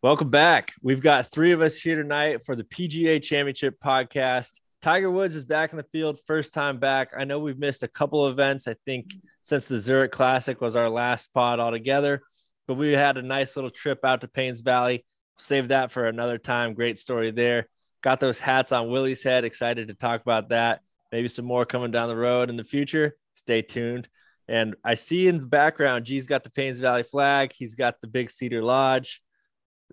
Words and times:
Welcome 0.00 0.30
back. 0.30 0.74
We've 0.80 1.00
got 1.00 1.26
three 1.26 1.50
of 1.50 1.60
us 1.60 1.76
here 1.76 2.00
tonight 2.00 2.46
for 2.46 2.54
the 2.54 2.62
PGA 2.62 3.20
Championship 3.20 3.80
podcast. 3.82 4.60
Tiger 4.80 5.10
Woods 5.10 5.34
is 5.34 5.44
back 5.44 5.72
in 5.72 5.76
the 5.76 5.86
field, 5.90 6.20
first 6.24 6.54
time 6.54 6.78
back. 6.78 7.10
I 7.18 7.24
know 7.24 7.40
we've 7.40 7.58
missed 7.58 7.82
a 7.82 7.88
couple 7.88 8.24
of 8.24 8.32
events. 8.32 8.68
I 8.68 8.76
think 8.84 9.12
since 9.42 9.66
the 9.66 9.80
Zurich 9.80 10.12
Classic 10.12 10.60
was 10.60 10.76
our 10.76 10.88
last 10.88 11.34
pod 11.34 11.58
altogether, 11.58 12.22
but 12.68 12.74
we 12.74 12.92
had 12.92 13.18
a 13.18 13.22
nice 13.22 13.56
little 13.56 13.72
trip 13.72 14.04
out 14.04 14.20
to 14.20 14.28
Payne's 14.28 14.60
Valley. 14.60 15.04
Save 15.36 15.66
that 15.68 15.90
for 15.90 16.06
another 16.06 16.38
time. 16.38 16.74
Great 16.74 17.00
story 17.00 17.32
there. 17.32 17.68
Got 18.00 18.20
those 18.20 18.38
hats 18.38 18.70
on 18.70 18.90
Willie's 18.90 19.24
head. 19.24 19.44
Excited 19.44 19.88
to 19.88 19.94
talk 19.94 20.20
about 20.20 20.50
that. 20.50 20.82
Maybe 21.10 21.26
some 21.26 21.44
more 21.44 21.66
coming 21.66 21.90
down 21.90 22.08
the 22.08 22.14
road 22.14 22.50
in 22.50 22.56
the 22.56 22.62
future. 22.62 23.16
Stay 23.34 23.62
tuned. 23.62 24.08
And 24.46 24.76
I 24.84 24.94
see 24.94 25.26
in 25.26 25.38
the 25.38 25.46
background, 25.46 26.04
G's 26.04 26.28
got 26.28 26.44
the 26.44 26.50
Payne's 26.50 26.78
Valley 26.78 27.02
flag. 27.02 27.52
He's 27.52 27.74
got 27.74 28.00
the 28.00 28.06
big 28.06 28.30
Cedar 28.30 28.62
Lodge 28.62 29.22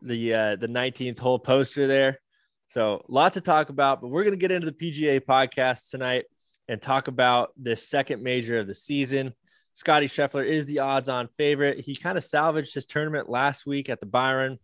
the 0.02 0.34
uh, 0.34 0.56
the 0.56 0.68
19th 0.68 1.20
hole 1.20 1.40
poster 1.40 1.88
there. 1.88 2.20
So 2.70 3.06
lot 3.08 3.34
to 3.34 3.42
talk 3.42 3.70
about, 3.70 4.02
but 4.02 4.10
we're 4.10 4.24
going 4.24 4.34
to 4.34 4.38
get 4.38 4.52
into 4.52 4.70
the 4.70 4.72
PGA 4.72 5.22
podcast 5.22 5.90
tonight 5.90 6.26
and 6.68 6.82
talk 6.82 7.08
about 7.08 7.52
this 7.56 7.88
second 7.88 8.24
major 8.24 8.60
of 8.60 8.68
the 8.68 8.74
season. 8.74 9.34
Scottie 9.74 10.08
Scheffler 10.08 10.46
is 10.46 10.66
the 10.66 10.80
odds-on 10.80 11.28
favorite. 11.38 11.80
He 11.82 11.96
kind 11.96 12.18
of 12.18 12.24
salvaged 12.24 12.74
his 12.74 12.86
tournament 12.86 13.30
last 13.30 13.66
week 13.66 13.90
at 13.90 14.00
the 14.00 14.06
Byron. 14.06 14.58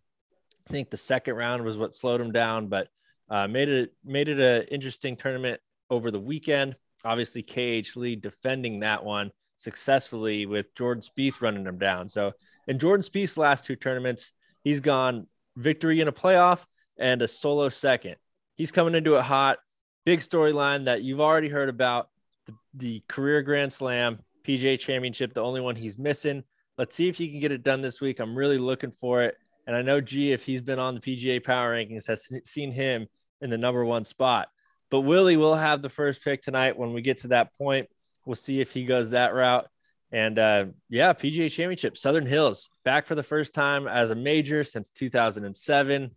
I 0.66 0.72
think 0.72 0.90
the 0.90 0.96
second 0.96 1.34
round 1.34 1.64
was 1.64 1.76
what 1.76 1.94
slowed 1.94 2.20
him 2.20 2.32
down, 2.32 2.68
but 2.68 2.88
uh, 3.28 3.46
made 3.46 3.68
it 3.68 3.92
made 4.04 4.28
it 4.28 4.40
an 4.40 4.68
interesting 4.68 5.16
tournament 5.16 5.60
over 5.90 6.10
the 6.10 6.20
weekend. 6.20 6.76
Obviously, 7.04 7.42
KH 7.42 7.96
Lee 7.96 8.16
defending 8.16 8.80
that 8.80 9.04
one 9.04 9.32
successfully 9.56 10.46
with 10.46 10.74
Jordan 10.74 11.02
Spieth 11.02 11.40
running 11.40 11.66
him 11.66 11.78
down. 11.78 12.08
So 12.08 12.32
in 12.66 12.78
Jordan 12.78 13.04
Spieth's 13.04 13.36
last 13.36 13.64
two 13.64 13.76
tournaments, 13.76 14.32
He's 14.62 14.80
gone 14.80 15.26
victory 15.56 16.00
in 16.00 16.08
a 16.08 16.12
playoff 16.12 16.64
and 16.98 17.20
a 17.22 17.28
solo 17.28 17.68
second. 17.68 18.16
He's 18.56 18.72
coming 18.72 18.94
into 18.94 19.16
it 19.16 19.22
hot. 19.22 19.58
Big 20.04 20.20
storyline 20.20 20.86
that 20.86 21.02
you've 21.02 21.20
already 21.20 21.48
heard 21.48 21.68
about 21.68 22.08
the, 22.46 22.54
the 22.74 23.02
career 23.08 23.42
Grand 23.42 23.72
Slam, 23.72 24.20
PGA 24.44 24.78
Championship, 24.78 25.34
the 25.34 25.42
only 25.42 25.60
one 25.60 25.76
he's 25.76 25.98
missing. 25.98 26.44
Let's 26.78 26.96
see 26.96 27.08
if 27.08 27.16
he 27.16 27.28
can 27.28 27.40
get 27.40 27.52
it 27.52 27.62
done 27.62 27.80
this 27.80 28.00
week. 28.00 28.18
I'm 28.18 28.34
really 28.34 28.58
looking 28.58 28.90
for 28.90 29.22
it. 29.22 29.36
And 29.66 29.76
I 29.76 29.82
know 29.82 30.00
G, 30.00 30.32
if 30.32 30.44
he's 30.44 30.60
been 30.60 30.78
on 30.78 30.94
the 30.94 31.00
PGA 31.00 31.42
Power 31.42 31.74
Rankings, 31.76 32.08
has 32.08 32.28
seen 32.44 32.72
him 32.72 33.06
in 33.40 33.50
the 33.50 33.58
number 33.58 33.84
one 33.84 34.04
spot. 34.04 34.48
But 34.90 35.00
Willie 35.00 35.36
will 35.36 35.54
have 35.54 35.82
the 35.82 35.88
first 35.88 36.22
pick 36.22 36.42
tonight 36.42 36.76
when 36.76 36.92
we 36.92 37.00
get 37.00 37.18
to 37.18 37.28
that 37.28 37.56
point. 37.56 37.88
We'll 38.26 38.36
see 38.36 38.60
if 38.60 38.72
he 38.72 38.84
goes 38.84 39.10
that 39.10 39.34
route. 39.34 39.68
And 40.12 40.38
uh, 40.38 40.66
yeah, 40.90 41.14
PGA 41.14 41.50
Championship, 41.50 41.96
Southern 41.96 42.26
Hills, 42.26 42.68
back 42.84 43.06
for 43.06 43.14
the 43.14 43.22
first 43.22 43.54
time 43.54 43.88
as 43.88 44.10
a 44.10 44.14
major 44.14 44.62
since 44.62 44.90
2007, 44.90 46.10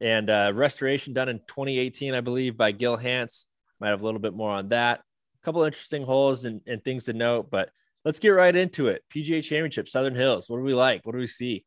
and 0.00 0.30
uh, 0.30 0.52
restoration 0.54 1.12
done 1.12 1.28
in 1.28 1.38
2018, 1.40 2.14
I 2.14 2.22
believe, 2.22 2.56
by 2.56 2.72
Gil 2.72 2.96
Hanse. 2.96 3.46
Might 3.78 3.90
have 3.90 4.00
a 4.00 4.04
little 4.04 4.20
bit 4.20 4.34
more 4.34 4.50
on 4.50 4.70
that. 4.70 5.00
A 5.00 5.44
couple 5.44 5.62
interesting 5.64 6.02
holes 6.02 6.46
and, 6.46 6.62
and 6.66 6.82
things 6.82 7.04
to 7.04 7.12
note, 7.12 7.50
but 7.50 7.70
let's 8.04 8.18
get 8.18 8.30
right 8.30 8.54
into 8.54 8.88
it. 8.88 9.04
PGA 9.14 9.42
Championship, 9.42 9.86
Southern 9.86 10.14
Hills. 10.14 10.48
What 10.48 10.56
do 10.56 10.62
we 10.62 10.74
like? 10.74 11.04
What 11.04 11.12
do 11.12 11.18
we 11.18 11.26
see? 11.26 11.64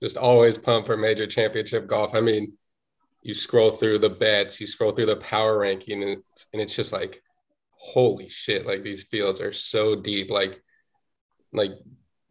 Just 0.00 0.16
always 0.16 0.56
pumped 0.56 0.86
for 0.86 0.96
major 0.96 1.26
championship 1.26 1.88
golf. 1.88 2.14
I 2.14 2.20
mean, 2.20 2.56
you 3.22 3.34
scroll 3.34 3.72
through 3.72 3.98
the 3.98 4.10
bets, 4.10 4.60
you 4.60 4.66
scroll 4.68 4.92
through 4.92 5.06
the 5.06 5.16
power 5.16 5.58
ranking, 5.58 6.02
and 6.04 6.22
it's, 6.30 6.46
and 6.52 6.62
it's 6.62 6.76
just 6.76 6.92
like 6.92 7.20
holy 7.78 8.28
shit, 8.28 8.66
like 8.66 8.82
these 8.82 9.04
fields 9.04 9.40
are 9.40 9.52
so 9.52 9.96
deep. 9.96 10.30
Like, 10.30 10.62
like 11.52 11.72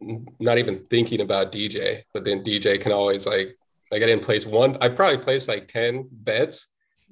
not 0.00 0.58
even 0.58 0.84
thinking 0.86 1.20
about 1.20 1.52
DJ, 1.52 2.02
but 2.14 2.24
then 2.24 2.44
DJ 2.44 2.80
can 2.80 2.92
always 2.92 3.26
like, 3.26 3.56
like 3.90 4.02
I 4.02 4.06
didn't 4.06 4.24
place 4.24 4.46
one. 4.46 4.76
I 4.80 4.88
probably 4.88 5.18
placed 5.18 5.48
like 5.48 5.66
10 5.68 6.08
bets, 6.12 6.66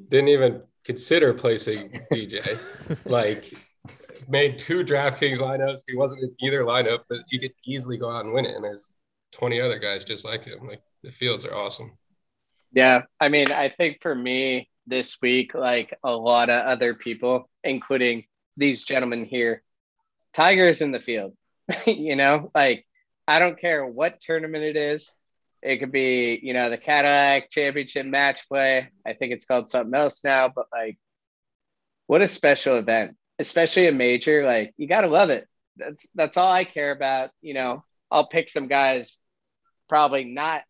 didn't 0.09 0.29
even 0.29 0.63
consider 0.85 1.35
placing 1.35 1.91
DJ. 2.13 2.59
like, 3.05 3.53
made 4.29 4.59
two 4.59 4.85
DraftKings 4.85 5.39
lineups. 5.39 5.83
He 5.87 5.97
wasn't 5.97 6.23
in 6.25 6.35
either 6.41 6.63
lineup, 6.63 7.01
but 7.09 7.19
he 7.29 7.39
could 7.39 7.53
easily 7.65 7.97
go 7.97 8.11
out 8.11 8.25
and 8.25 8.35
win 8.35 8.45
it. 8.45 8.55
And 8.55 8.65
there's 8.65 8.93
20 9.33 9.61
other 9.61 9.79
guys 9.79 10.05
just 10.05 10.25
like 10.25 10.45
him. 10.45 10.67
Like, 10.67 10.83
the 11.03 11.11
fields 11.11 11.45
are 11.45 11.55
awesome. 11.55 11.93
Yeah. 12.73 13.03
I 13.21 13.29
mean, 13.29 13.51
I 13.51 13.69
think 13.69 13.99
for 14.03 14.15
me, 14.15 14.69
this 14.87 15.19
week, 15.21 15.55
like 15.55 15.97
a 16.05 16.13
lot 16.13 16.51
of 16.51 16.63
other 16.63 16.95
people, 16.95 17.49
including 17.65 18.25
these 18.57 18.85
gentlemen 18.85 19.25
here. 19.25 19.63
Tiger's 20.35 20.81
in 20.81 20.93
the 20.93 21.01
field. 21.01 21.35
you 21.87 22.17
know, 22.17 22.51
like 22.55 22.87
I 23.27 23.39
don't 23.39 23.61
care 23.61 23.85
what 23.85 24.21
tournament 24.21 24.65
it 24.65 24.77
is. 24.77 25.13
It 25.63 25.79
could 25.79 25.91
be, 25.91 26.39
you 26.43 26.53
know, 26.53 26.71
the 26.71 26.77
Cadillac 26.77 27.51
Championship 27.51 28.07
match 28.07 28.49
play. 28.49 28.91
I 29.05 29.15
think 29.15 29.33
it's 29.33 29.47
called 29.47 29.69
something 29.69 29.95
else 29.95 30.23
now, 30.23 30.49
but 30.49 30.67
like, 30.73 30.99
what 32.07 32.23
a 32.23 32.29
special 32.29 32.77
event, 32.77 33.17
especially 33.39 33.89
a 33.89 33.93
major. 33.93 34.45
Like, 34.45 34.75
you 34.77 34.87
got 34.87 35.01
to 35.01 35.09
love 35.09 35.31
it. 35.31 35.49
That's 35.77 36.07
that's 36.15 36.37
all 36.37 36.51
I 36.51 36.65
care 36.65 36.93
about. 36.93 37.31
You 37.43 37.55
know, 37.55 37.85
I'll 38.11 38.29
pick 38.29 38.49
some 38.49 38.69
guys, 38.69 39.19
probably 39.89 40.25
not 40.25 40.63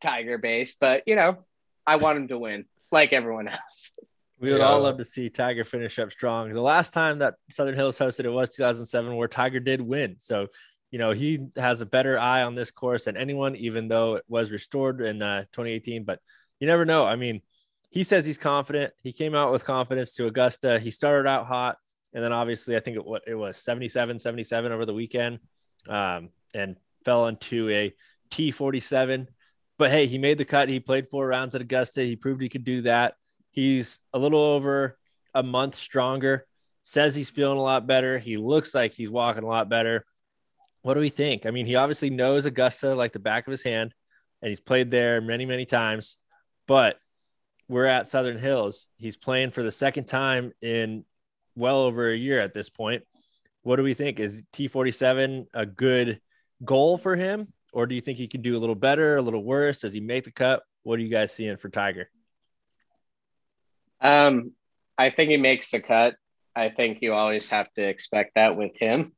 Tiger 0.00 0.38
based, 0.38 0.78
but 0.80 1.04
you 1.06 1.14
know, 1.14 1.38
I 1.86 1.96
want 1.96 2.18
him 2.18 2.28
to 2.28 2.38
win 2.38 2.64
like 2.92 3.12
everyone 3.12 3.48
else. 3.48 3.92
We 4.40 4.50
would 4.50 4.58
yeah. 4.58 4.66
all 4.66 4.80
love 4.80 4.98
to 4.98 5.04
see 5.04 5.30
Tiger 5.30 5.62
finish 5.62 6.00
up 6.00 6.10
strong. 6.10 6.52
The 6.52 6.60
last 6.60 6.92
time 6.92 7.20
that 7.20 7.34
Southern 7.48 7.76
Hills 7.76 7.96
hosted 7.96 8.24
it 8.24 8.30
was 8.30 8.50
2007, 8.50 9.14
where 9.14 9.28
Tiger 9.28 9.60
did 9.60 9.80
win. 9.80 10.16
So, 10.18 10.48
you 10.90 10.98
know, 10.98 11.12
he 11.12 11.46
has 11.54 11.80
a 11.80 11.86
better 11.86 12.18
eye 12.18 12.42
on 12.42 12.56
this 12.56 12.72
course 12.72 13.04
than 13.04 13.16
anyone, 13.16 13.54
even 13.54 13.86
though 13.86 14.16
it 14.16 14.24
was 14.26 14.50
restored 14.50 15.00
in 15.00 15.22
uh, 15.22 15.42
2018. 15.52 16.02
But 16.02 16.18
you 16.58 16.66
never 16.66 16.84
know. 16.84 17.04
I 17.04 17.14
mean, 17.14 17.40
he 17.90 18.02
says 18.02 18.26
he's 18.26 18.36
confident. 18.36 18.92
He 19.04 19.12
came 19.12 19.36
out 19.36 19.52
with 19.52 19.64
confidence 19.64 20.10
to 20.14 20.26
Augusta. 20.26 20.80
He 20.80 20.90
started 20.90 21.28
out 21.28 21.46
hot. 21.46 21.76
And 22.12 22.24
then 22.24 22.32
obviously, 22.32 22.74
I 22.74 22.80
think 22.80 22.96
it, 22.96 23.04
what, 23.04 23.22
it 23.28 23.36
was 23.36 23.58
77, 23.58 24.18
77 24.18 24.72
over 24.72 24.84
the 24.84 24.92
weekend 24.92 25.38
um, 25.88 26.30
and 26.52 26.74
fell 27.04 27.28
into 27.28 27.70
a 27.70 27.94
T47 28.30 29.28
but 29.78 29.90
hey, 29.90 30.06
he 30.06 30.18
made 30.18 30.38
the 30.38 30.44
cut. 30.44 30.68
He 30.68 30.80
played 30.80 31.08
four 31.08 31.26
rounds 31.26 31.54
at 31.54 31.60
Augusta. 31.60 32.02
He 32.02 32.16
proved 32.16 32.42
he 32.42 32.48
could 32.48 32.64
do 32.64 32.82
that. 32.82 33.14
He's 33.50 34.00
a 34.12 34.18
little 34.18 34.40
over 34.40 34.98
a 35.34 35.42
month 35.42 35.74
stronger. 35.74 36.46
Says 36.82 37.14
he's 37.14 37.30
feeling 37.30 37.58
a 37.58 37.62
lot 37.62 37.86
better. 37.86 38.18
He 38.18 38.36
looks 38.36 38.74
like 38.74 38.92
he's 38.92 39.10
walking 39.10 39.44
a 39.44 39.48
lot 39.48 39.68
better. 39.68 40.04
What 40.82 40.94
do 40.94 41.00
we 41.00 41.10
think? 41.10 41.46
I 41.46 41.50
mean, 41.50 41.66
he 41.66 41.76
obviously 41.76 42.10
knows 42.10 42.44
Augusta 42.44 42.94
like 42.94 43.12
the 43.12 43.20
back 43.20 43.46
of 43.46 43.52
his 43.52 43.62
hand, 43.62 43.94
and 44.40 44.48
he's 44.48 44.60
played 44.60 44.90
there 44.90 45.20
many, 45.20 45.46
many 45.46 45.64
times. 45.64 46.18
But 46.66 46.96
we're 47.68 47.86
at 47.86 48.08
Southern 48.08 48.36
Hills. 48.36 48.88
He's 48.96 49.16
playing 49.16 49.52
for 49.52 49.62
the 49.62 49.70
second 49.70 50.06
time 50.06 50.52
in 50.60 51.04
well 51.54 51.82
over 51.82 52.10
a 52.10 52.16
year 52.16 52.40
at 52.40 52.52
this 52.52 52.68
point. 52.68 53.04
What 53.62 53.76
do 53.76 53.84
we 53.84 53.94
think? 53.94 54.18
Is 54.18 54.42
T47 54.52 55.46
a 55.54 55.66
good 55.66 56.20
goal 56.64 56.98
for 56.98 57.14
him? 57.14 57.52
Or 57.72 57.86
do 57.86 57.94
you 57.94 58.00
think 58.00 58.18
he 58.18 58.28
can 58.28 58.42
do 58.42 58.56
a 58.56 58.60
little 58.60 58.74
better, 58.74 59.16
a 59.16 59.22
little 59.22 59.42
worse? 59.42 59.80
Does 59.80 59.92
he 59.92 60.00
make 60.00 60.24
the 60.24 60.30
cut? 60.30 60.62
What 60.82 60.98
are 60.98 61.02
you 61.02 61.08
guys 61.08 61.32
seeing 61.32 61.56
for 61.56 61.68
Tiger? 61.68 62.10
Um, 64.00 64.52
I 64.98 65.10
think 65.10 65.30
he 65.30 65.36
makes 65.36 65.70
the 65.70 65.80
cut. 65.80 66.16
I 66.54 66.68
think 66.68 66.98
you 67.00 67.14
always 67.14 67.48
have 67.48 67.72
to 67.74 67.82
expect 67.82 68.34
that 68.34 68.56
with 68.56 68.72
him, 68.76 69.12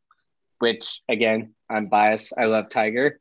which 0.61 1.01
again, 1.09 1.55
I'm 1.69 1.87
biased. 1.87 2.33
I 2.39 2.45
love 2.45 2.69
Tiger. 2.69 3.19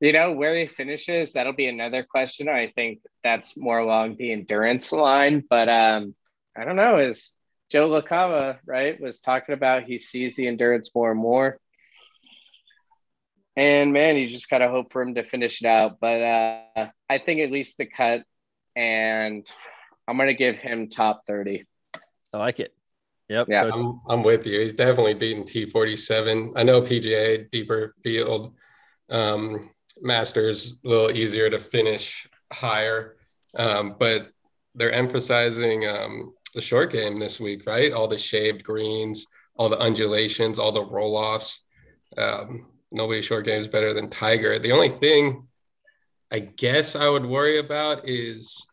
You 0.00 0.12
know, 0.12 0.32
where 0.32 0.56
he 0.56 0.66
finishes, 0.66 1.32
that'll 1.32 1.52
be 1.52 1.66
another 1.66 2.04
question. 2.04 2.48
I 2.48 2.68
think 2.68 3.00
that's 3.24 3.56
more 3.56 3.78
along 3.78 4.16
the 4.16 4.32
endurance 4.32 4.92
line. 4.92 5.42
But 5.50 5.68
um, 5.68 6.14
I 6.56 6.64
don't 6.64 6.76
know, 6.76 6.98
is 6.98 7.32
Joe 7.68 7.90
LaCava, 7.90 8.58
right, 8.64 8.98
was 9.00 9.20
talking 9.20 9.54
about 9.54 9.82
he 9.82 9.98
sees 9.98 10.36
the 10.36 10.46
endurance 10.46 10.94
more 10.94 11.10
and 11.10 11.20
more. 11.20 11.58
And 13.58 13.92
man, 13.92 14.16
you 14.16 14.28
just 14.28 14.48
gotta 14.48 14.68
hope 14.68 14.92
for 14.92 15.02
him 15.02 15.16
to 15.16 15.24
finish 15.24 15.62
it 15.62 15.66
out. 15.66 15.98
But 16.00 16.22
uh, 16.22 16.86
I 17.10 17.18
think 17.18 17.40
at 17.40 17.50
least 17.50 17.76
the 17.76 17.86
cut, 17.86 18.22
and 18.76 19.44
I'm 20.06 20.16
gonna 20.16 20.32
give 20.32 20.54
him 20.54 20.88
top 20.88 21.26
thirty. 21.26 21.66
I 22.32 22.38
like 22.38 22.60
it. 22.60 22.72
Yep. 23.28 23.48
Yeah, 23.50 23.68
so 23.68 23.74
I'm, 23.74 24.00
I'm 24.08 24.22
with 24.22 24.46
you. 24.46 24.60
He's 24.60 24.74
definitely 24.74 25.14
beaten 25.14 25.42
T47. 25.42 26.52
I 26.54 26.62
know 26.62 26.80
PGA 26.80 27.50
deeper 27.50 27.96
field, 28.04 28.54
um, 29.10 29.70
Masters 30.00 30.76
a 30.84 30.88
little 30.88 31.10
easier 31.10 31.50
to 31.50 31.58
finish 31.58 32.28
higher, 32.52 33.16
um, 33.56 33.96
but 33.98 34.28
they're 34.76 34.92
emphasizing 34.92 35.84
um, 35.88 36.32
the 36.54 36.60
short 36.60 36.92
game 36.92 37.18
this 37.18 37.40
week, 37.40 37.66
right? 37.66 37.92
All 37.92 38.06
the 38.06 38.16
shaved 38.16 38.62
greens, 38.62 39.26
all 39.56 39.68
the 39.68 39.80
undulations, 39.80 40.60
all 40.60 40.70
the 40.70 40.84
roll 40.84 41.16
offs. 41.16 41.60
Um, 42.16 42.68
nobody 42.90 43.22
short 43.22 43.44
game 43.44 43.60
is 43.60 43.68
better 43.68 43.94
than 43.94 44.10
Tiger. 44.10 44.58
The 44.58 44.72
only 44.72 44.88
thing 44.88 45.46
I 46.30 46.40
guess 46.40 46.94
I 46.94 47.08
would 47.08 47.24
worry 47.24 47.58
about 47.58 48.08
is 48.08 48.66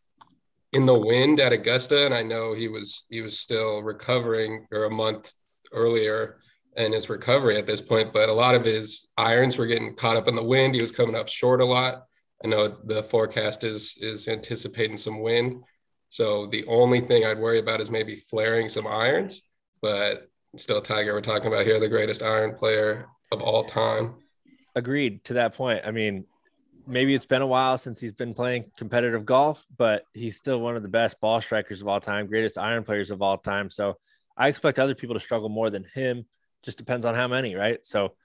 in 0.73 0.85
the 0.85 0.99
wind 0.99 1.39
at 1.39 1.53
Augusta, 1.53 2.05
and 2.05 2.13
I 2.13 2.21
know 2.21 2.53
he 2.53 2.67
was 2.67 3.05
he 3.09 3.21
was 3.21 3.39
still 3.39 3.81
recovering 3.81 4.67
or 4.71 4.85
a 4.85 4.91
month 4.91 5.31
earlier 5.71 6.37
in 6.75 6.91
his 6.91 7.09
recovery 7.09 7.57
at 7.57 7.65
this 7.65 7.81
point, 7.81 8.11
but 8.11 8.27
a 8.27 8.33
lot 8.33 8.55
of 8.55 8.65
his 8.65 9.07
irons 9.17 9.57
were 9.57 9.65
getting 9.65 9.95
caught 9.95 10.17
up 10.17 10.27
in 10.27 10.35
the 10.35 10.43
wind. 10.43 10.75
He 10.75 10.81
was 10.81 10.91
coming 10.91 11.15
up 11.15 11.29
short 11.29 11.61
a 11.61 11.65
lot. 11.65 12.03
I 12.43 12.47
know 12.47 12.67
the 12.67 13.03
forecast 13.03 13.63
is 13.63 13.95
is 14.01 14.27
anticipating 14.27 14.97
some 14.97 15.21
wind. 15.21 15.63
So 16.09 16.47
the 16.47 16.65
only 16.67 17.01
thing 17.01 17.25
I'd 17.25 17.39
worry 17.39 17.59
about 17.59 17.81
is 17.81 17.89
maybe 17.89 18.15
flaring 18.15 18.69
some 18.69 18.87
irons, 18.87 19.43
but 19.81 20.29
still 20.57 20.81
Tiger, 20.81 21.13
we're 21.13 21.21
talking 21.21 21.47
about 21.47 21.65
here 21.65 21.79
the 21.79 21.89
greatest 21.89 22.21
iron 22.21 22.55
player 22.55 23.07
of 23.31 23.41
all 23.41 23.63
time. 23.63 24.15
Agreed 24.75 25.23
to 25.25 25.35
that 25.35 25.53
point. 25.53 25.81
I 25.85 25.91
mean, 25.91 26.25
maybe 26.87 27.13
it's 27.13 27.25
been 27.25 27.41
a 27.41 27.47
while 27.47 27.77
since 27.77 27.99
he's 27.99 28.11
been 28.11 28.33
playing 28.33 28.71
competitive 28.77 29.25
golf, 29.25 29.65
but 29.77 30.05
he's 30.13 30.37
still 30.37 30.59
one 30.59 30.75
of 30.75 30.83
the 30.83 30.89
best 30.89 31.19
ball 31.19 31.41
strikers 31.41 31.81
of 31.81 31.87
all 31.87 31.99
time, 31.99 32.27
greatest 32.27 32.57
iron 32.57 32.83
players 32.83 33.11
of 33.11 33.21
all 33.21 33.37
time. 33.37 33.69
So 33.69 33.97
I 34.37 34.47
expect 34.47 34.79
other 34.79 34.95
people 34.95 35.15
to 35.15 35.19
struggle 35.19 35.49
more 35.49 35.69
than 35.69 35.85
him. 35.93 36.25
Just 36.63 36.77
depends 36.77 37.05
on 37.05 37.15
how 37.15 37.27
many, 37.27 37.55
right? 37.55 37.79
So 37.83 38.15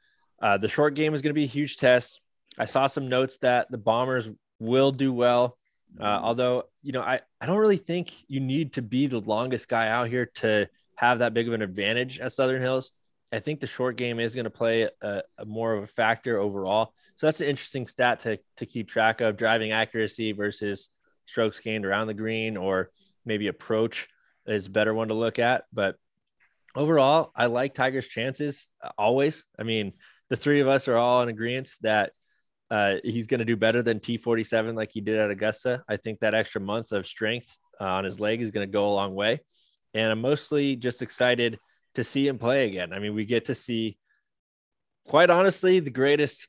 uh, 0.42 0.58
the 0.58 0.68
short 0.68 0.94
game 0.94 1.14
is 1.14 1.22
going 1.22 1.30
to 1.30 1.38
be 1.38 1.44
a 1.44 1.48
huge 1.48 1.76
test. 1.76 2.20
I 2.58 2.64
saw 2.64 2.86
some 2.86 3.08
notes 3.08 3.38
that 3.38 3.70
the 3.70 3.78
Bombers 3.78 4.30
will 4.58 4.90
do 4.90 5.12
well. 5.12 5.56
Uh, 5.98 6.20
although, 6.22 6.64
you 6.82 6.92
know, 6.92 7.02
I, 7.02 7.20
I 7.40 7.46
don't 7.46 7.58
really 7.58 7.76
think 7.76 8.12
you 8.28 8.40
need 8.40 8.74
to 8.74 8.82
be 8.82 9.06
the 9.06 9.20
longest 9.20 9.68
guy 9.68 9.88
out 9.88 10.08
here 10.08 10.26
to 10.36 10.68
have 10.96 11.18
that 11.18 11.34
big 11.34 11.48
of 11.48 11.54
an 11.54 11.62
advantage 11.62 12.20
at 12.20 12.32
Southern 12.32 12.62
Hills. 12.62 12.92
I 13.32 13.38
think 13.38 13.60
the 13.60 13.66
short 13.66 13.96
game 13.96 14.18
is 14.18 14.34
going 14.34 14.44
to 14.44 14.50
play 14.50 14.88
a, 15.00 15.22
a, 15.38 15.44
more 15.44 15.74
of 15.74 15.84
a 15.84 15.86
factor 15.86 16.38
overall. 16.38 16.92
So 17.16 17.26
that's 17.26 17.40
an 17.40 17.48
interesting 17.48 17.86
stat 17.86 18.20
to, 18.20 18.38
to 18.56 18.66
keep 18.66 18.88
track 18.88 19.20
of 19.20 19.36
driving 19.36 19.72
accuracy 19.72 20.32
versus 20.32 20.88
strokes 21.26 21.60
gained 21.60 21.86
around 21.86 22.08
the 22.08 22.14
green 22.14 22.56
or 22.56 22.90
maybe 23.24 23.46
approach 23.46 24.08
is 24.46 24.66
a 24.66 24.70
better 24.70 24.92
one 24.92 25.08
to 25.08 25.14
look 25.14 25.38
at. 25.38 25.64
But 25.72 25.96
overall, 26.74 27.30
I 27.36 27.46
like 27.46 27.74
Tiger's 27.74 28.08
chances 28.08 28.70
uh, 28.82 28.90
always. 28.98 29.44
I 29.58 29.62
mean, 29.62 29.92
the 30.28 30.36
three 30.36 30.60
of 30.60 30.68
us 30.68 30.88
are 30.88 30.96
all 30.96 31.22
in 31.22 31.28
agreement 31.28 31.70
that 31.82 32.12
uh, 32.70 32.96
he's 33.04 33.26
going 33.26 33.40
to 33.40 33.44
do 33.44 33.56
better 33.56 33.82
than 33.82 34.00
T47 34.00 34.74
like 34.76 34.90
he 34.92 35.00
did 35.00 35.18
at 35.18 35.30
Augusta. 35.30 35.82
I 35.88 35.96
think 35.96 36.20
that 36.20 36.34
extra 36.34 36.60
month 36.60 36.92
of 36.92 37.06
strength 37.06 37.58
uh, 37.80 37.84
on 37.84 38.04
his 38.04 38.20
leg 38.20 38.40
is 38.40 38.50
going 38.50 38.66
to 38.66 38.72
go 38.72 38.86
a 38.86 38.94
long 38.94 39.14
way. 39.14 39.40
And 39.94 40.12
I'm 40.12 40.20
mostly 40.20 40.76
just 40.76 41.02
excited 41.02 41.58
to 41.94 42.04
see 42.04 42.26
him 42.26 42.38
play 42.38 42.66
again. 42.66 42.92
I 42.92 42.98
mean, 42.98 43.14
we 43.14 43.24
get 43.24 43.46
to 43.46 43.54
see, 43.54 43.98
quite 45.06 45.30
honestly, 45.30 45.80
the 45.80 45.90
greatest 45.90 46.48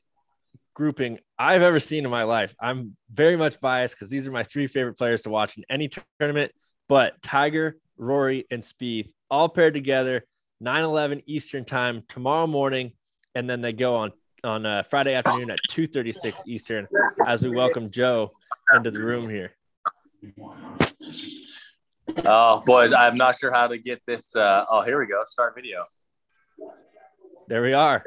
grouping 0.74 1.18
I've 1.38 1.62
ever 1.62 1.80
seen 1.80 2.04
in 2.04 2.10
my 2.10 2.22
life. 2.22 2.54
I'm 2.60 2.96
very 3.10 3.36
much 3.36 3.60
biased 3.60 3.94
because 3.94 4.10
these 4.10 4.26
are 4.26 4.32
my 4.32 4.44
three 4.44 4.66
favorite 4.66 4.96
players 4.96 5.22
to 5.22 5.30
watch 5.30 5.56
in 5.56 5.64
any 5.68 5.90
tournament. 6.18 6.52
But 6.88 7.20
Tiger, 7.22 7.76
Rory, 7.96 8.46
and 8.50 8.62
Spieth 8.62 9.10
all 9.30 9.48
paired 9.48 9.74
together, 9.74 10.24
9 10.60 10.84
11 10.84 11.22
Eastern 11.26 11.64
time 11.64 12.02
tomorrow 12.08 12.46
morning. 12.46 12.92
And 13.34 13.48
then 13.48 13.60
they 13.60 13.72
go 13.72 13.96
on 13.96 14.12
on 14.44 14.66
uh, 14.66 14.82
Friday 14.82 15.14
afternoon 15.14 15.50
at 15.50 15.58
2:36 15.70 16.40
Eastern 16.46 16.88
as 17.26 17.42
we 17.42 17.50
welcome 17.50 17.90
Joe 17.90 18.32
into 18.74 18.90
the 18.90 19.00
room 19.00 19.30
here. 19.30 19.52
Oh, 22.24 22.62
boys, 22.64 22.92
I'm 22.92 23.16
not 23.16 23.38
sure 23.38 23.52
how 23.52 23.68
to 23.68 23.78
get 23.78 24.02
this. 24.06 24.34
Uh, 24.34 24.64
oh, 24.70 24.82
here 24.82 24.98
we 24.98 25.06
go. 25.06 25.22
Start 25.24 25.54
video. 25.54 25.84
There 27.48 27.62
we 27.62 27.72
are. 27.72 28.04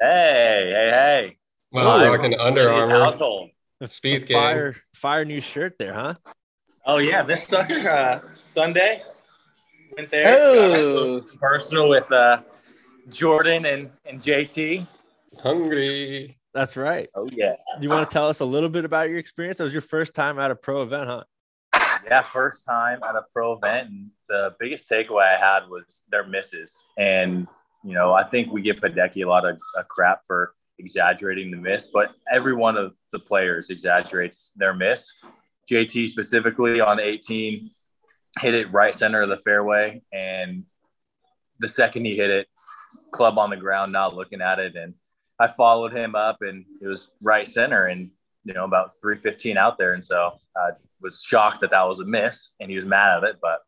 Hey, 0.00 0.72
hey, 0.72 0.90
hey. 0.90 1.36
Wow, 1.72 2.04
rocking 2.04 2.38
Under 2.38 2.70
Armour. 2.70 3.00
Household. 3.00 3.50
Speed 3.84 4.26
game. 4.26 4.36
Fire, 4.36 4.76
fire 4.94 5.24
new 5.24 5.40
shirt 5.40 5.74
there, 5.78 5.92
huh? 5.92 6.14
Oh 6.86 6.98
yeah, 6.98 7.22
this 7.22 7.44
sucker 7.44 7.88
uh, 7.90 8.20
Sunday 8.44 9.02
went 9.96 10.10
there. 10.10 10.38
Oh. 10.38 11.20
Personal 11.40 11.88
with 11.88 12.10
uh, 12.12 12.40
Jordan 13.10 13.66
and 13.66 13.90
and 14.04 14.20
JT. 14.20 14.86
Hungry. 15.42 16.38
That's 16.54 16.76
right. 16.76 17.08
Oh 17.14 17.28
yeah. 17.32 17.56
Do 17.78 17.82
you 17.82 17.90
want 17.90 18.08
to 18.08 18.12
tell 18.12 18.28
us 18.28 18.40
a 18.40 18.44
little 18.44 18.68
bit 18.68 18.84
about 18.84 19.08
your 19.08 19.18
experience? 19.18 19.58
That 19.58 19.64
was 19.64 19.74
your 19.74 19.82
first 19.82 20.14
time 20.14 20.38
at 20.38 20.50
a 20.50 20.56
pro 20.56 20.82
event, 20.82 21.08
huh? 21.08 21.24
Yeah, 22.06 22.22
first 22.22 22.64
time 22.64 23.00
at 23.02 23.16
a 23.16 23.22
pro 23.32 23.54
event, 23.54 23.88
and 23.88 24.10
the 24.28 24.54
biggest 24.60 24.88
takeaway 24.88 25.34
I 25.34 25.38
had 25.38 25.68
was 25.68 26.04
their 26.08 26.24
misses. 26.24 26.84
And 26.96 27.48
you 27.82 27.94
know, 27.94 28.12
I 28.12 28.22
think 28.22 28.52
we 28.52 28.62
give 28.62 28.80
Hideki 28.80 29.24
a 29.24 29.28
lot 29.28 29.44
of 29.44 29.60
uh, 29.76 29.82
crap 29.88 30.20
for 30.24 30.54
exaggerating 30.78 31.50
the 31.50 31.56
miss, 31.56 31.88
but 31.88 32.10
every 32.30 32.54
one 32.54 32.76
of 32.76 32.92
the 33.10 33.18
players 33.18 33.70
exaggerates 33.70 34.52
their 34.56 34.72
miss. 34.72 35.12
JT 35.70 36.08
specifically 36.08 36.80
on 36.80 37.00
18 37.00 37.70
hit 38.40 38.54
it 38.54 38.72
right 38.72 38.94
center 38.94 39.22
of 39.22 39.28
the 39.28 39.38
fairway, 39.38 40.00
and 40.12 40.64
the 41.58 41.68
second 41.68 42.04
he 42.04 42.16
hit 42.16 42.30
it, 42.30 42.46
club 43.10 43.36
on 43.38 43.50
the 43.50 43.56
ground, 43.56 43.90
not 43.90 44.14
looking 44.14 44.42
at 44.42 44.60
it, 44.60 44.76
and 44.76 44.94
I 45.40 45.48
followed 45.48 45.92
him 45.92 46.14
up, 46.14 46.38
and 46.40 46.64
it 46.80 46.86
was 46.86 47.10
right 47.20 47.48
center, 47.48 47.86
and 47.86 48.10
you 48.44 48.54
know 48.54 48.64
about 48.64 48.92
315 49.02 49.56
out 49.56 49.76
there, 49.76 49.94
and 49.94 50.04
so 50.04 50.38
I 50.56 50.70
was 51.00 51.22
shocked 51.22 51.60
that 51.60 51.70
that 51.70 51.82
was 51.88 52.00
a 52.00 52.04
miss, 52.04 52.52
and 52.60 52.70
he 52.70 52.76
was 52.76 52.84
mad 52.86 53.18
at 53.18 53.24
it, 53.24 53.36
but 53.42 53.60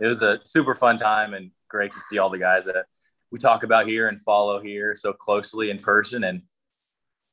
it 0.00 0.06
was 0.06 0.22
a 0.22 0.38
super 0.44 0.74
fun 0.74 0.96
time 0.96 1.34
and 1.34 1.50
great 1.68 1.92
to 1.92 2.00
see 2.00 2.18
all 2.18 2.30
the 2.30 2.38
guys 2.38 2.64
that 2.66 2.84
we 3.30 3.38
talk 3.38 3.62
about 3.62 3.86
here 3.86 4.08
and 4.08 4.20
follow 4.22 4.60
here 4.60 4.94
so 4.94 5.12
closely 5.12 5.70
in 5.70 5.78
person, 5.78 6.24
and 6.24 6.42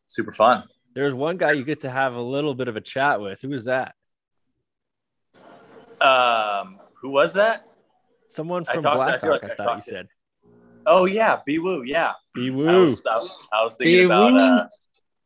super 0.07 0.31
fun. 0.31 0.63
There's 0.93 1.13
one 1.13 1.37
guy 1.37 1.51
you 1.53 1.63
get 1.63 1.81
to 1.81 1.89
have 1.89 2.15
a 2.15 2.21
little 2.21 2.55
bit 2.55 2.67
of 2.67 2.75
a 2.75 2.81
chat 2.81 3.19
with. 3.21 3.41
Who 3.41 3.49
was 3.49 3.65
that? 3.65 3.95
Um, 6.01 6.79
who 7.01 7.09
was 7.09 7.33
that? 7.33 7.65
Someone 8.27 8.65
I 8.67 8.73
from 8.73 8.83
talked 8.83 8.95
to- 8.95 9.01
I 9.01 9.05
Blackhawk. 9.19 9.43
like 9.43 9.51
I, 9.51 9.53
I 9.53 9.55
thought 9.55 9.75
you 9.77 9.81
to- 9.81 9.89
said. 9.89 10.07
Oh 10.87 11.05
yeah, 11.05 11.39
B 11.45 11.57
Woo, 11.57 11.81
yeah. 11.83 12.11
Be 12.35 12.49
I 12.51 12.53
woo. 12.53 12.81
was, 12.83 13.01
I 13.09 13.15
was, 13.15 13.47
I 13.51 13.63
was 13.63 13.75
thinking 13.75 14.05
about 14.05 14.39
uh, 14.39 14.67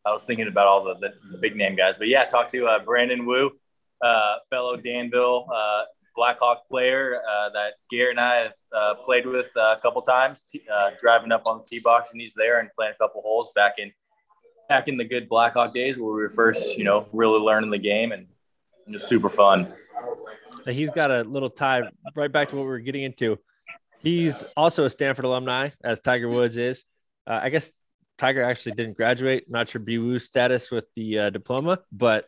I 0.05 0.13
was 0.13 0.23
thinking 0.23 0.47
about 0.47 0.67
all 0.67 0.83
the, 0.85 0.93
the, 1.01 1.13
the 1.33 1.37
big 1.37 1.55
name 1.57 1.75
guys, 1.75 1.97
but 1.97 2.07
yeah, 2.07 2.23
talked 2.25 2.51
to 2.51 2.65
uh, 2.65 2.79
Brandon 2.79 3.25
Wu, 3.25 3.51
uh, 4.01 4.35
fellow 4.49 4.75
Danville 4.77 5.47
uh, 5.53 5.83
Blackhawk 6.19 6.67
player 6.67 7.21
uh, 7.29 7.49
that 7.51 7.73
Garrett 7.89 8.11
and 8.11 8.19
I 8.19 8.35
have 8.35 8.53
uh, 8.75 8.95
played 8.95 9.25
with 9.25 9.47
uh, 9.55 9.75
a 9.77 9.79
couple 9.81 10.01
times, 10.01 10.53
uh, 10.71 10.91
driving 10.99 11.31
up 11.31 11.43
on 11.45 11.59
the 11.59 11.63
tee 11.63 11.79
box, 11.79 12.11
and 12.11 12.19
he's 12.19 12.33
there 12.33 12.59
and 12.59 12.69
playing 12.77 12.91
a 12.93 12.97
couple 12.97 13.21
holes 13.21 13.51
back 13.55 13.75
in 13.77 13.91
back 14.67 14.89
in 14.89 14.97
the 14.97 15.05
good 15.05 15.29
Blackhawk 15.29 15.73
days 15.73 15.97
where 15.97 16.13
we 16.13 16.21
were 16.21 16.29
first, 16.29 16.77
you 16.77 16.83
know, 16.83 17.07
really 17.13 17.39
learning 17.39 17.71
the 17.71 17.79
game, 17.79 18.11
and 18.11 18.27
it 18.85 18.93
was 18.93 19.07
super 19.07 19.29
fun. 19.29 19.71
He's 20.67 20.91
got 20.91 21.09
a 21.09 21.21
little 21.21 21.49
tie 21.49 21.83
right 22.15 22.31
back 22.31 22.49
to 22.49 22.57
what 22.57 22.63
we 22.63 22.69
were 22.69 22.79
getting 22.79 23.03
into. 23.03 23.39
He's 23.99 24.43
also 24.57 24.85
a 24.85 24.89
Stanford 24.89 25.23
alumni, 25.23 25.69
as 25.83 26.01
Tiger 26.01 26.27
Woods 26.29 26.57
is. 26.57 26.83
I 27.25 27.49
guess 27.49 27.71
Tiger 28.17 28.43
actually 28.43 28.73
didn't 28.73 28.97
graduate. 28.97 29.49
Not 29.49 29.69
sure 29.69 29.79
BWU 29.79 30.19
status 30.19 30.69
with 30.69 30.85
the 30.95 31.31
diploma, 31.31 31.79
but 31.93 32.25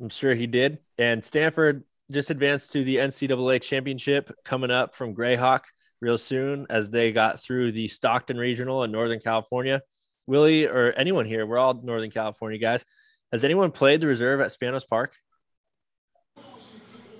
I'm 0.00 0.10
sure 0.10 0.34
he 0.34 0.46
did. 0.46 0.78
And 1.02 1.24
Stanford 1.24 1.82
just 2.12 2.30
advanced 2.30 2.70
to 2.72 2.84
the 2.84 2.98
NCAA 2.98 3.60
championship 3.60 4.30
coming 4.44 4.70
up 4.70 4.94
from 4.94 5.16
Grayhawk 5.16 5.64
real 6.00 6.16
soon 6.16 6.64
as 6.70 6.90
they 6.90 7.10
got 7.10 7.40
through 7.40 7.72
the 7.72 7.88
Stockton 7.88 8.36
Regional 8.36 8.84
in 8.84 8.92
Northern 8.92 9.18
California. 9.18 9.82
Willie 10.28 10.66
or 10.66 10.92
anyone 10.92 11.26
here, 11.26 11.44
we're 11.44 11.58
all 11.58 11.74
Northern 11.74 12.12
California 12.12 12.60
guys. 12.60 12.84
Has 13.32 13.42
anyone 13.42 13.72
played 13.72 14.00
the 14.00 14.06
reserve 14.06 14.40
at 14.40 14.52
Spanos 14.52 14.86
Park? 14.86 15.16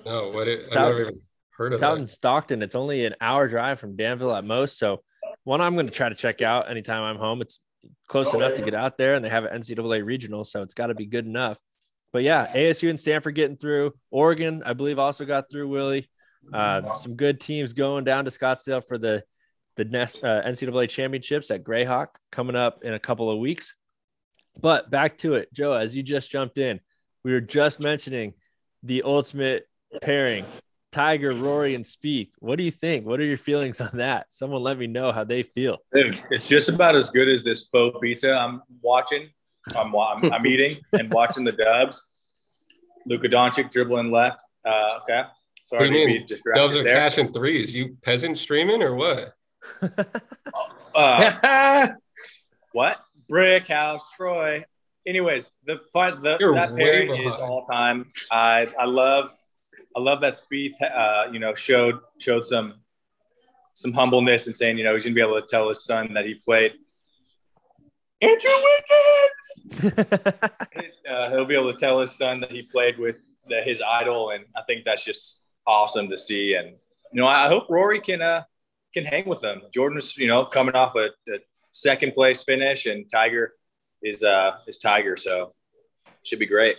No, 0.05 0.29
what 0.31 0.47
it, 0.47 0.67
I've 0.67 0.75
never 0.75 1.01
even 1.01 1.21
heard 1.49 1.73
of 1.73 1.73
It's 1.73 1.83
out 1.83 1.97
in. 1.97 2.07
Stockton. 2.07 2.61
It's 2.61 2.75
only 2.75 3.05
an 3.05 3.15
hour 3.19 3.49
drive 3.49 3.81
from 3.81 3.97
Danville 3.97 4.33
at 4.33 4.45
most. 4.45 4.79
So 4.79 5.03
one 5.43 5.59
I'm 5.59 5.73
going 5.73 5.87
to 5.87 5.93
try 5.93 6.07
to 6.07 6.15
check 6.15 6.41
out 6.41 6.71
anytime 6.71 7.03
I'm 7.03 7.17
home. 7.17 7.41
It's 7.41 7.59
close 8.07 8.29
oh, 8.33 8.37
enough 8.37 8.53
to 8.53 8.61
get 8.61 8.75
out 8.75 8.97
there 8.97 9.15
and 9.15 9.25
they 9.25 9.29
have 9.29 9.43
an 9.43 9.59
NCAA 9.59 10.05
regional. 10.05 10.45
So 10.45 10.61
it's 10.61 10.73
got 10.73 10.87
to 10.87 10.95
be 10.95 11.05
good 11.05 11.25
enough. 11.25 11.59
But 12.13 12.23
yeah, 12.23 12.53
ASU 12.53 12.89
and 12.89 12.99
Stanford 12.99 13.35
getting 13.35 13.57
through. 13.57 13.93
Oregon, 14.11 14.61
I 14.65 14.73
believe, 14.73 14.99
also 14.99 15.25
got 15.25 15.49
through 15.51 15.67
Willie. 15.67 16.07
Uh, 16.53 16.93
some 16.95 17.15
good 17.15 17.41
teams 17.41 17.73
going 17.73 18.03
down 18.03 18.25
to 18.25 18.31
Scottsdale 18.31 18.85
for 18.87 18.97
the 18.97 19.23
the 19.75 19.85
next 19.85 20.23
uh, 20.23 20.43
NCAA 20.45 20.87
championships 20.87 21.49
at 21.49 21.63
Grayhawk 21.63 22.09
coming 22.31 22.55
up 22.55 22.83
in 22.83 22.93
a 22.93 22.99
couple 22.99 23.31
of 23.31 23.39
weeks. 23.39 23.75
But 24.59 24.91
back 24.91 25.17
to 25.19 25.33
it, 25.33 25.51
Joe, 25.51 25.73
as 25.73 25.95
you 25.95 26.03
just 26.03 26.29
jumped 26.29 26.59
in, 26.59 26.79
we 27.23 27.31
were 27.31 27.41
just 27.41 27.79
mentioning 27.79 28.33
the 28.83 29.01
ultimate 29.01 29.67
pairing 30.03 30.45
Tiger, 30.91 31.33
Rory, 31.33 31.73
and 31.73 31.83
Spieth. 31.83 32.29
What 32.37 32.57
do 32.57 32.63
you 32.63 32.69
think? 32.69 33.07
What 33.07 33.19
are 33.19 33.25
your 33.25 33.37
feelings 33.37 33.81
on 33.81 33.89
that? 33.93 34.27
Someone 34.29 34.61
let 34.61 34.77
me 34.77 34.85
know 34.85 35.11
how 35.11 35.23
they 35.23 35.41
feel. 35.41 35.79
Dude, 35.91 36.21
it's 36.29 36.47
just 36.47 36.69
about 36.69 36.95
as 36.95 37.09
good 37.09 37.27
as 37.27 37.43
this 37.43 37.67
faux 37.67 37.97
pizza 37.99 38.31
I'm 38.33 38.61
watching. 38.83 39.29
I'm, 39.75 39.95
I'm, 39.95 40.33
I'm 40.33 40.47
eating 40.47 40.79
and 40.93 41.11
watching 41.11 41.43
the 41.43 41.51
dubs. 41.51 42.05
Luka 43.05 43.27
Doncic 43.27 43.71
dribbling 43.71 44.11
left. 44.11 44.41
Uh, 44.65 44.99
okay. 45.01 45.23
Sorry 45.63 45.89
to 45.89 46.05
be 46.05 46.23
distracted 46.25 46.61
Dubs 46.61 46.75
are 46.75 46.83
there. 46.83 46.95
cashing 46.95 47.31
threes. 47.31 47.73
You 47.73 47.97
peasant 48.01 48.37
streaming 48.37 48.81
or 48.81 48.95
what? 48.95 49.33
Uh, 50.95 51.87
what? 52.71 52.99
Brick 53.27 53.67
House, 53.67 54.11
Troy. 54.15 54.63
Anyways, 55.07 55.51
the 55.65 55.79
fun, 55.91 56.21
the, 56.21 56.37
You're 56.39 56.53
that 56.53 56.75
pairing 56.75 57.15
is 57.23 57.33
all 57.33 57.65
time. 57.65 58.11
I 58.31 58.67
I 58.79 58.85
love 58.85 59.35
I 59.95 59.99
love 59.99 60.21
that 60.21 60.35
Spieth. 60.35 60.73
Uh, 60.81 61.31
you 61.31 61.39
know, 61.39 61.55
showed 61.55 61.99
showed 62.19 62.45
some 62.45 62.75
some 63.73 63.91
humbleness 63.91 64.47
and 64.47 64.55
saying, 64.55 64.77
you 64.77 64.83
know, 64.83 64.93
he's 64.93 65.03
gonna 65.03 65.15
be 65.15 65.21
able 65.21 65.41
to 65.41 65.47
tell 65.47 65.67
his 65.69 65.83
son 65.83 66.13
that 66.13 66.25
he 66.25 66.35
played 66.35 66.73
Andrew 68.21 68.51
Wiggins. 68.51 69.42
Uh, 71.09 71.29
he'll 71.29 71.39
he'll 71.39 71.45
be 71.45 71.53
able 71.53 71.71
to 71.71 71.77
tell 71.77 71.99
his 71.99 72.15
son 72.15 72.39
that 72.39 72.49
he 72.49 72.63
played 72.63 72.97
with 72.97 73.17
the, 73.47 73.61
his 73.61 73.81
idol, 73.81 74.31
and 74.31 74.45
I 74.55 74.61
think 74.65 74.85
that's 74.85 75.03
just 75.03 75.43
awesome 75.67 76.09
to 76.09 76.17
see. 76.17 76.55
And 76.55 76.69
you 77.11 77.21
know, 77.21 77.27
I 77.27 77.49
hope 77.49 77.65
Rory 77.69 77.99
can 77.99 78.21
uh, 78.21 78.43
can 78.93 79.03
hang 79.03 79.27
with 79.27 79.41
them. 79.41 79.61
Jordan's 79.73 80.17
you 80.17 80.27
know 80.27 80.45
coming 80.45 80.75
off 80.75 80.95
a, 80.95 81.07
a 81.29 81.39
second 81.71 82.13
place 82.13 82.43
finish, 82.43 82.85
and 82.85 83.05
Tiger 83.11 83.53
is 84.01 84.23
uh 84.23 84.51
is 84.65 84.77
Tiger, 84.77 85.17
so 85.17 85.53
should 86.23 86.39
be 86.39 86.45
great. 86.45 86.77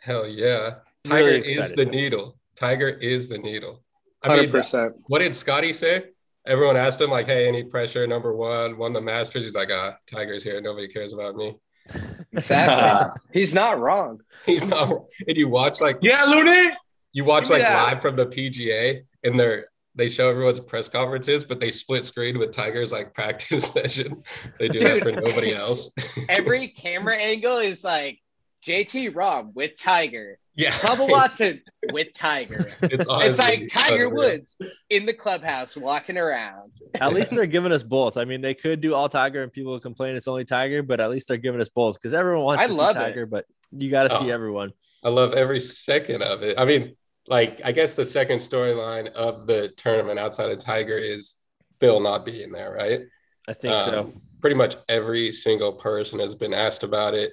Hell 0.00 0.26
yeah. 0.26 0.76
Tiger 1.04 1.26
Really 1.26 1.54
is 1.54 1.72
the 1.72 1.84
needle. 1.84 2.38
Tiger 2.56 2.88
is 2.88 3.28
the 3.28 3.38
needle. 3.38 3.82
I 4.22 4.28
Hundred 4.28 4.52
mean, 4.52 4.92
what 5.06 5.18
did 5.18 5.34
Scotty 5.34 5.72
say? 5.72 6.06
Everyone 6.46 6.76
asked 6.76 7.00
him, 7.00 7.10
like, 7.10 7.26
hey, 7.26 7.46
any 7.46 7.64
pressure? 7.64 8.06
Number 8.06 8.34
one, 8.34 8.76
won 8.76 8.92
the 8.92 9.00
Masters. 9.00 9.44
He's 9.44 9.54
like, 9.54 9.70
ah, 9.72 9.96
Tiger's 10.10 10.42
here. 10.42 10.60
Nobody 10.60 10.88
cares 10.88 11.12
about 11.12 11.36
me. 11.36 11.56
Exactly. 12.32 13.20
He's 13.32 13.52
not 13.52 13.78
wrong. 13.78 14.20
He's 14.46 14.64
not. 14.64 14.90
And 15.28 15.36
you 15.36 15.48
watch, 15.48 15.80
like, 15.82 15.98
yeah, 16.00 16.24
Looney. 16.24 16.70
you 17.12 17.24
watch, 17.24 17.50
like, 17.50 17.60
that. 17.60 17.92
live 17.92 18.00
from 18.02 18.16
the 18.16 18.24
PGA, 18.26 19.02
and 19.22 19.38
they're, 19.38 19.66
they 19.94 20.08
show 20.08 20.30
everyone's 20.30 20.60
press 20.60 20.88
conferences, 20.88 21.44
but 21.44 21.60
they 21.60 21.70
split 21.70 22.06
screen 22.06 22.38
with 22.38 22.52
Tiger's, 22.52 22.90
like, 22.90 23.12
practice 23.14 23.66
session. 23.66 24.22
They 24.58 24.68
do 24.68 24.78
that 24.78 25.02
for 25.02 25.10
nobody 25.10 25.54
else. 25.54 25.90
Every 26.30 26.68
camera 26.68 27.16
angle 27.16 27.58
is 27.58 27.84
like 27.84 28.18
JT 28.64 29.14
Rob 29.14 29.52
with 29.54 29.78
Tiger, 29.78 30.38
yeah. 30.54 30.72
Bubba 30.72 31.08
Watson 31.10 31.62
with 31.92 32.12
Tiger. 32.14 32.70
It's, 32.82 33.04
It's 33.08 33.38
like 33.38 33.68
Tiger 33.70 34.06
unreal. 34.06 34.10
Woods 34.32 34.56
in 34.90 35.06
the 35.06 35.12
clubhouse 35.14 35.76
walking 35.76 36.18
around. 36.18 36.72
At 37.00 37.12
least 37.12 37.34
they're 37.34 37.46
giving 37.46 37.72
us 37.72 37.82
both. 37.82 38.16
I 38.16 38.24
mean, 38.24 38.40
they 38.40 38.54
could 38.54 38.80
do 38.80 38.94
all 38.94 39.08
Tiger 39.08 39.42
and 39.42 39.52
people 39.52 39.72
would 39.72 39.82
complain 39.82 40.14
it's 40.16 40.28
only 40.28 40.44
Tiger, 40.44 40.82
but 40.82 41.00
at 41.00 41.10
least 41.10 41.28
they're 41.28 41.36
giving 41.36 41.60
us 41.60 41.68
both 41.68 41.94
because 41.94 42.12
everyone 42.14 42.44
wants 42.44 42.64
I 42.64 42.66
to 42.66 42.74
love 42.74 42.94
see 42.96 43.00
it. 43.00 43.04
Tiger, 43.04 43.26
but 43.26 43.46
you 43.70 43.90
got 43.90 44.10
to 44.10 44.18
see 44.18 44.30
Oh. 44.30 44.34
everyone. 44.34 44.72
I 45.02 45.08
love 45.08 45.32
every 45.34 45.60
second 45.60 46.22
of 46.22 46.42
it. 46.42 46.58
I 46.58 46.64
mean, 46.64 46.94
like, 47.26 47.60
I 47.64 47.72
guess 47.72 47.94
the 47.94 48.04
second 48.04 48.38
storyline 48.40 49.08
of 49.12 49.46
the 49.46 49.68
tournament 49.76 50.18
outside 50.18 50.50
of 50.50 50.58
Tiger 50.58 50.96
is 50.96 51.36
Phil 51.80 52.00
not 52.00 52.24
being 52.26 52.52
there, 52.52 52.72
right? 52.72 53.00
I 53.48 53.52
think 53.52 53.74
so. 53.84 54.00
Um, 54.00 54.22
Pretty 54.40 54.56
much 54.56 54.74
every 54.88 55.30
single 55.32 55.72
person 55.72 56.18
has 56.18 56.34
been 56.34 56.52
asked 56.52 56.82
about 56.82 57.14
it. 57.14 57.32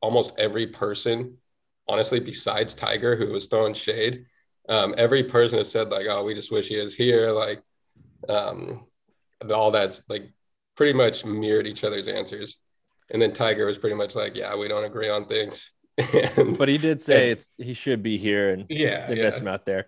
Almost 0.00 0.32
every 0.38 0.68
person, 0.68 1.36
honestly, 1.88 2.20
besides 2.20 2.74
Tiger, 2.74 3.16
who 3.16 3.26
was 3.32 3.46
throwing 3.46 3.74
shade, 3.74 4.26
um, 4.68 4.94
every 4.96 5.24
person 5.24 5.58
has 5.58 5.70
said, 5.70 5.90
like, 5.90 6.06
oh, 6.08 6.22
we 6.22 6.34
just 6.34 6.52
wish 6.52 6.68
he 6.68 6.76
was 6.78 6.94
here. 6.94 7.30
Like, 7.32 7.62
um, 8.28 8.86
and 9.40 9.50
all 9.52 9.70
that's 9.70 10.02
like 10.08 10.30
pretty 10.76 10.92
much 10.92 11.24
mirrored 11.24 11.66
each 11.66 11.84
other's 11.84 12.08
answers. 12.08 12.58
And 13.10 13.20
then 13.20 13.32
Tiger 13.32 13.66
was 13.66 13.78
pretty 13.78 13.96
much 13.96 14.14
like, 14.14 14.36
yeah, 14.36 14.54
we 14.56 14.68
don't 14.68 14.84
agree 14.84 15.08
on 15.08 15.26
things. 15.26 15.70
And- 16.36 16.56
But 16.56 16.68
he 16.68 16.78
did 16.78 17.00
say 17.02 17.30
it's 17.30 17.50
he 17.58 17.74
should 17.74 18.02
be 18.02 18.16
here 18.16 18.50
and 18.50 18.66
yeah, 18.70 19.06
they 19.08 19.16
yeah. 19.16 19.24
miss 19.24 19.38
him 19.38 19.48
out 19.48 19.66
there. 19.66 19.86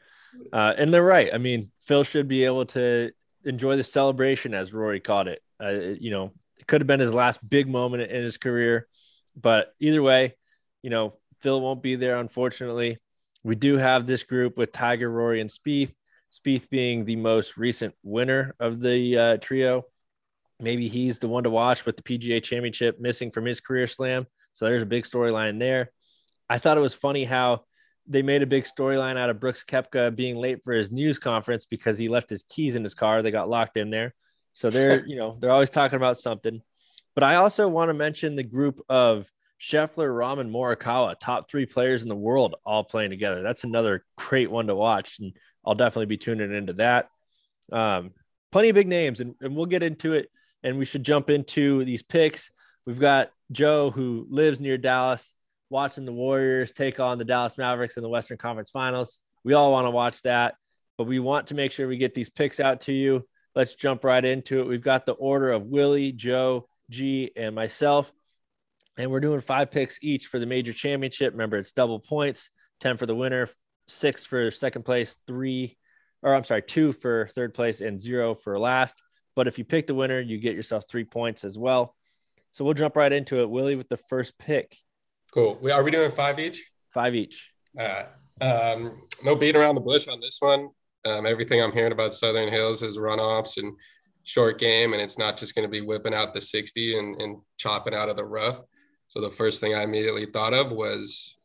Uh, 0.52 0.74
and 0.76 0.92
they're 0.92 1.02
right. 1.02 1.30
I 1.32 1.38
mean, 1.38 1.70
Phil 1.84 2.02
should 2.04 2.26
be 2.28 2.44
able 2.44 2.66
to 2.66 3.12
enjoy 3.44 3.76
the 3.76 3.84
celebration, 3.84 4.52
as 4.52 4.72
Rory 4.72 5.00
called 5.00 5.28
it. 5.28 5.40
Uh, 5.62 5.68
it- 5.68 6.00
you 6.02 6.10
know, 6.10 6.32
it 6.58 6.66
could 6.66 6.80
have 6.80 6.88
been 6.88 7.00
his 7.00 7.14
last 7.14 7.38
big 7.48 7.68
moment 7.68 8.02
in 8.10 8.22
his 8.22 8.36
career, 8.36 8.88
but 9.36 9.72
either 9.80 10.02
way, 10.02 10.34
you 10.82 10.90
know, 10.90 11.14
Phil 11.44 11.60
won't 11.60 11.82
be 11.82 11.94
there, 11.94 12.16
unfortunately. 12.16 12.96
We 13.42 13.54
do 13.54 13.76
have 13.76 14.06
this 14.06 14.22
group 14.22 14.56
with 14.56 14.72
Tiger, 14.72 15.10
Rory, 15.10 15.42
and 15.42 15.50
Spieth. 15.50 15.92
Spieth 16.32 16.70
being 16.70 17.04
the 17.04 17.16
most 17.16 17.58
recent 17.58 17.94
winner 18.02 18.54
of 18.58 18.80
the 18.80 19.18
uh, 19.18 19.36
trio. 19.36 19.84
Maybe 20.58 20.88
he's 20.88 21.18
the 21.18 21.28
one 21.28 21.44
to 21.44 21.50
watch 21.50 21.84
with 21.84 21.98
the 21.98 22.02
PGA 22.02 22.42
Championship 22.42 22.98
missing 22.98 23.30
from 23.30 23.44
his 23.44 23.60
career 23.60 23.86
slam. 23.86 24.26
So 24.54 24.64
there's 24.64 24.80
a 24.80 24.86
big 24.86 25.04
storyline 25.04 25.58
there. 25.58 25.92
I 26.48 26.56
thought 26.56 26.78
it 26.78 26.80
was 26.80 26.94
funny 26.94 27.24
how 27.24 27.64
they 28.06 28.22
made 28.22 28.42
a 28.42 28.46
big 28.46 28.64
storyline 28.64 29.18
out 29.18 29.28
of 29.28 29.38
Brooks 29.38 29.64
Koepka 29.64 30.16
being 30.16 30.36
late 30.36 30.64
for 30.64 30.72
his 30.72 30.90
news 30.90 31.18
conference 31.18 31.66
because 31.66 31.98
he 31.98 32.08
left 32.08 32.30
his 32.30 32.44
keys 32.44 32.74
in 32.74 32.82
his 32.82 32.94
car. 32.94 33.20
They 33.20 33.30
got 33.30 33.50
locked 33.50 33.76
in 33.76 33.90
there. 33.90 34.14
So 34.54 34.70
they're, 34.70 35.04
you 35.06 35.16
know, 35.16 35.36
they're 35.38 35.52
always 35.52 35.70
talking 35.70 35.96
about 35.96 36.18
something. 36.18 36.62
But 37.14 37.22
I 37.22 37.34
also 37.34 37.68
want 37.68 37.90
to 37.90 37.94
mention 37.94 38.34
the 38.34 38.42
group 38.42 38.80
of 38.88 39.30
Scheffler, 39.64 40.10
Rahm, 40.10 40.40
and 40.40 40.52
Morikawa, 40.52 41.18
top 41.18 41.48
three 41.48 41.64
players 41.64 42.02
in 42.02 42.10
the 42.10 42.14
world, 42.14 42.54
all 42.66 42.84
playing 42.84 43.10
together. 43.10 43.42
That's 43.42 43.64
another 43.64 44.04
great 44.16 44.50
one 44.50 44.66
to 44.66 44.74
watch. 44.74 45.18
And 45.20 45.32
I'll 45.64 45.74
definitely 45.74 46.06
be 46.06 46.18
tuning 46.18 46.54
into 46.54 46.74
that. 46.74 47.08
Um, 47.72 48.10
plenty 48.52 48.68
of 48.68 48.74
big 48.74 48.88
names, 48.88 49.20
and, 49.20 49.34
and 49.40 49.56
we'll 49.56 49.64
get 49.64 49.82
into 49.82 50.12
it. 50.12 50.28
And 50.62 50.78
we 50.78 50.84
should 50.84 51.02
jump 51.02 51.30
into 51.30 51.82
these 51.86 52.02
picks. 52.02 52.50
We've 52.84 53.00
got 53.00 53.30
Joe, 53.52 53.90
who 53.90 54.26
lives 54.28 54.60
near 54.60 54.76
Dallas, 54.76 55.32
watching 55.70 56.04
the 56.04 56.12
Warriors 56.12 56.72
take 56.72 57.00
on 57.00 57.16
the 57.16 57.24
Dallas 57.24 57.56
Mavericks 57.56 57.96
in 57.96 58.02
the 58.02 58.08
Western 58.10 58.36
Conference 58.36 58.70
Finals. 58.70 59.18
We 59.44 59.54
all 59.54 59.72
want 59.72 59.86
to 59.86 59.90
watch 59.90 60.20
that, 60.22 60.56
but 60.98 61.06
we 61.06 61.20
want 61.20 61.46
to 61.46 61.54
make 61.54 61.72
sure 61.72 61.88
we 61.88 61.96
get 61.96 62.12
these 62.12 62.28
picks 62.28 62.60
out 62.60 62.82
to 62.82 62.92
you. 62.92 63.26
Let's 63.54 63.74
jump 63.74 64.04
right 64.04 64.24
into 64.24 64.60
it. 64.60 64.66
We've 64.66 64.82
got 64.82 65.06
the 65.06 65.12
order 65.12 65.52
of 65.52 65.64
Willie, 65.64 66.12
Joe, 66.12 66.68
G, 66.90 67.30
and 67.34 67.54
myself. 67.54 68.12
And 68.96 69.10
we're 69.10 69.20
doing 69.20 69.40
five 69.40 69.70
picks 69.70 69.98
each 70.02 70.26
for 70.26 70.38
the 70.38 70.46
major 70.46 70.72
championship. 70.72 71.32
Remember, 71.32 71.56
it's 71.56 71.72
double 71.72 71.98
points 71.98 72.50
10 72.80 72.96
for 72.96 73.06
the 73.06 73.14
winner, 73.14 73.48
six 73.88 74.24
for 74.24 74.50
second 74.50 74.84
place, 74.84 75.16
three, 75.26 75.76
or 76.22 76.34
I'm 76.34 76.44
sorry, 76.44 76.62
two 76.62 76.92
for 76.92 77.28
third 77.34 77.54
place, 77.54 77.80
and 77.80 78.00
zero 78.00 78.34
for 78.34 78.58
last. 78.58 79.02
But 79.36 79.46
if 79.46 79.58
you 79.58 79.64
pick 79.64 79.86
the 79.86 79.94
winner, 79.94 80.20
you 80.20 80.38
get 80.38 80.54
yourself 80.54 80.84
three 80.88 81.04
points 81.04 81.44
as 81.44 81.58
well. 81.58 81.94
So 82.52 82.64
we'll 82.64 82.74
jump 82.74 82.94
right 82.96 83.12
into 83.12 83.40
it. 83.40 83.50
Willie 83.50 83.74
with 83.74 83.88
the 83.88 83.96
first 83.96 84.38
pick, 84.38 84.76
Cool. 85.34 85.58
We, 85.60 85.72
are 85.72 85.82
we 85.82 85.90
doing 85.90 86.12
five 86.12 86.38
each? 86.38 86.64
five 86.92 87.16
each. 87.16 87.50
All 87.76 87.84
right. 87.84 88.06
Um, 88.40 89.02
no 89.24 89.34
beating 89.34 89.60
around 89.60 89.74
the 89.74 89.80
bush 89.80 90.06
on 90.06 90.20
this 90.20 90.36
one. 90.38 90.68
Um, 91.04 91.26
everything 91.26 91.60
I'm 91.60 91.72
hearing 91.72 91.90
about 91.90 92.14
Southern 92.14 92.48
Hills 92.48 92.82
is 92.82 92.96
runoffs 92.96 93.56
and 93.56 93.76
short 94.22 94.60
game, 94.60 94.92
and 94.92 95.02
it's 95.02 95.18
not 95.18 95.36
just 95.36 95.56
going 95.56 95.64
to 95.64 95.70
be 95.70 95.80
whipping 95.80 96.14
out 96.14 96.32
the 96.32 96.40
60 96.40 96.96
and, 96.96 97.20
and 97.20 97.38
chopping 97.58 97.94
out 97.94 98.08
of 98.08 98.14
the 98.14 98.24
rough. 98.24 98.60
So 99.08 99.20
the 99.20 99.30
first 99.30 99.60
thing 99.60 99.74
I 99.74 99.82
immediately 99.82 100.26
thought 100.26 100.54
of 100.54 100.72
was 100.72 101.36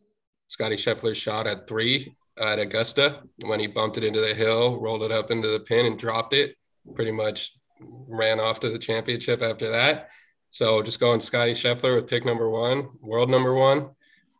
Scottie 0.47 0.75
Scheffler's 0.75 1.17
shot 1.17 1.47
at 1.47 1.67
three 1.67 2.15
at 2.39 2.59
Augusta 2.59 3.21
when 3.45 3.59
he 3.59 3.67
bumped 3.67 3.97
it 3.97 4.03
into 4.03 4.21
the 4.21 4.33
hill, 4.33 4.79
rolled 4.79 5.03
it 5.03 5.11
up 5.11 5.29
into 5.29 5.49
the 5.49 5.59
pin, 5.59 5.85
and 5.85 5.99
dropped 5.99 6.33
it. 6.33 6.55
Pretty 6.95 7.11
much 7.11 7.53
ran 7.81 8.39
off 8.39 8.59
to 8.61 8.69
the 8.69 8.79
championship 8.79 9.41
after 9.41 9.69
that. 9.69 10.09
So 10.49 10.81
just 10.81 10.99
going 10.99 11.19
Scottie 11.19 11.53
Scheffler 11.53 11.95
with 11.95 12.09
pick 12.09 12.25
number 12.25 12.49
one, 12.49 12.89
world 13.01 13.29
number 13.29 13.53
one 13.53 13.91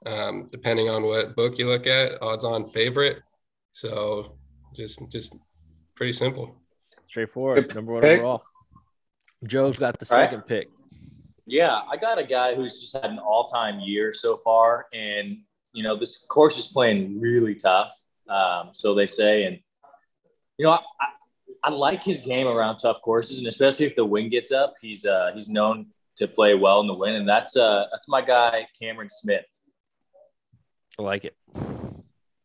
um, 0.05 0.47
depending 0.51 0.89
on 0.89 1.03
what 1.03 1.35
book 1.35 1.57
you 1.57 1.67
look 1.67 1.87
at, 1.87 2.21
odds 2.21 2.43
on 2.43 2.65
favorite. 2.65 3.21
So 3.71 4.37
just 4.75 4.99
just 5.11 5.35
pretty 5.95 6.13
simple. 6.13 6.55
Straightforward. 7.09 7.73
Number 7.75 7.93
one 7.93 8.03
pick. 8.03 8.19
overall. 8.19 8.43
Joe's 9.45 9.77
got 9.77 9.99
the 9.99 10.07
All 10.11 10.17
right. 10.17 10.25
second 10.25 10.41
pick. 10.43 10.69
Yeah, 11.49 11.81
I 11.89 11.97
got 11.97 12.19
a 12.19 12.23
guy 12.23 12.53
who's 12.53 12.79
just 12.79 12.93
had 12.93 13.05
an 13.05 13.17
all-time 13.17 13.79
year 13.79 14.13
so 14.13 14.37
far, 14.37 14.85
and 14.93 15.39
you 15.73 15.83
know 15.83 15.95
this 15.95 16.23
course 16.29 16.59
is 16.59 16.67
playing 16.67 17.19
really 17.19 17.55
tough. 17.55 17.91
Um, 18.27 18.69
so 18.71 18.93
they 18.93 19.07
say, 19.07 19.45
and 19.45 19.59
you 20.57 20.65
know 20.65 20.73
I, 20.73 20.77
I, 20.77 21.07
I 21.63 21.69
like 21.71 22.03
his 22.03 22.21
game 22.21 22.47
around 22.47 22.77
tough 22.77 23.01
courses, 23.01 23.39
and 23.39 23.47
especially 23.47 23.87
if 23.87 23.95
the 23.95 24.05
wind 24.05 24.29
gets 24.29 24.51
up, 24.51 24.75
he's 24.79 25.07
uh, 25.07 25.31
he's 25.33 25.49
known 25.49 25.87
to 26.17 26.27
play 26.27 26.53
well 26.53 26.81
in 26.81 26.87
the 26.87 26.93
wind, 26.93 27.15
and 27.15 27.27
that's 27.27 27.57
uh 27.57 27.85
that's 27.91 28.07
my 28.07 28.21
guy 28.21 28.67
Cameron 28.79 29.09
Smith. 29.09 29.45
I 30.99 31.01
like 31.01 31.25
it. 31.25 31.35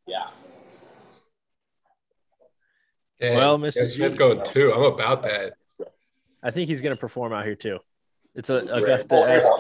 Yeah, 0.06 0.28
And 3.20 3.36
Well, 3.36 3.58
Mr. 3.58 3.90
Smith 3.90 4.16
going 4.16 4.44
too. 4.46 4.72
I'm 4.72 4.82
about 4.82 5.22
that. 5.24 5.54
I 6.42 6.50
think 6.50 6.68
he's 6.68 6.82
going 6.82 6.94
to 6.94 7.00
perform 7.00 7.32
out 7.32 7.44
here 7.44 7.54
too. 7.54 7.80
It's 8.34 8.50
a 8.50 8.56
Augusta 8.56 9.14
esque. 9.28 9.50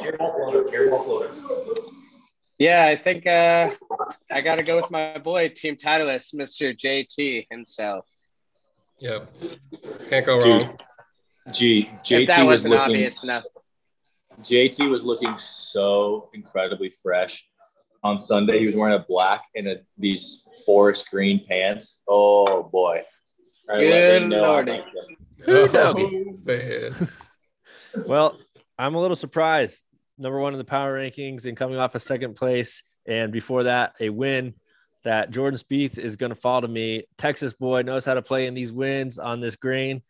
Yeah, 2.58 2.86
I 2.86 2.96
think 2.96 3.26
uh, 3.26 3.70
I 4.30 4.40
got 4.40 4.56
to 4.56 4.62
go 4.62 4.76
with 4.76 4.90
my 4.90 5.18
boy, 5.18 5.48
Team 5.48 5.76
Titleist, 5.76 6.34
Mr. 6.34 6.76
JT 6.76 7.46
himself. 7.50 8.06
Yep. 9.00 9.32
Can't 10.08 10.26
go 10.26 10.40
Dude, 10.40 10.62
wrong. 10.62 10.78
G 11.52 11.90
If 11.92 12.04
JT 12.04 12.26
that 12.28 12.46
was 12.46 12.46
wasn't 12.46 12.74
looking 12.74 12.94
obvious 12.94 13.24
enough. 13.24 13.44
JT 14.40 14.88
was 14.90 15.04
looking 15.04 15.36
so 15.36 16.30
incredibly 16.32 16.90
fresh 16.90 17.46
on 18.02 18.18
Sunday. 18.18 18.60
He 18.60 18.66
was 18.66 18.74
wearing 18.74 18.94
a 18.94 19.04
black 19.08 19.44
and 19.54 19.68
a, 19.68 19.80
these 19.98 20.46
forest 20.64 21.10
green 21.10 21.44
pants. 21.46 22.02
Oh 22.08 22.62
boy! 22.62 23.02
All 23.68 23.76
right, 23.76 23.90
let 23.90 24.22
me 24.22 24.28
Good 24.28 24.28
know 24.30 24.44
I 24.44 24.48
lordy. 24.48 24.84
Who 25.44 25.68
Oh, 25.74 26.38
man. 26.44 27.08
Well, 28.06 28.36
I'm 28.78 28.94
a 28.94 29.00
little 29.00 29.16
surprised. 29.16 29.82
Number 30.18 30.38
one 30.38 30.52
in 30.52 30.58
the 30.58 30.64
power 30.64 30.98
rankings 30.98 31.46
and 31.46 31.56
coming 31.56 31.78
off 31.78 31.94
a 31.94 32.00
second 32.00 32.34
place. 32.34 32.82
And 33.06 33.32
before 33.32 33.64
that, 33.64 33.94
a 34.00 34.10
win 34.10 34.54
that 35.02 35.30
Jordan 35.30 35.58
Spieth 35.58 35.98
is 35.98 36.16
going 36.16 36.30
to 36.30 36.36
fall 36.36 36.60
to 36.60 36.68
me. 36.68 37.04
Texas 37.18 37.52
boy 37.52 37.82
knows 37.82 38.04
how 38.04 38.14
to 38.14 38.22
play 38.22 38.46
in 38.46 38.54
these 38.54 38.72
wins 38.72 39.18
on 39.18 39.40
this 39.40 39.56
green. 39.56 40.02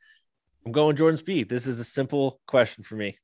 I'm 0.64 0.72
going 0.72 0.96
Jordan 0.96 1.18
Spieth. 1.18 1.48
This 1.48 1.66
is 1.66 1.80
a 1.80 1.84
simple 1.84 2.40
question 2.46 2.84
for 2.84 2.94
me. 2.94 3.16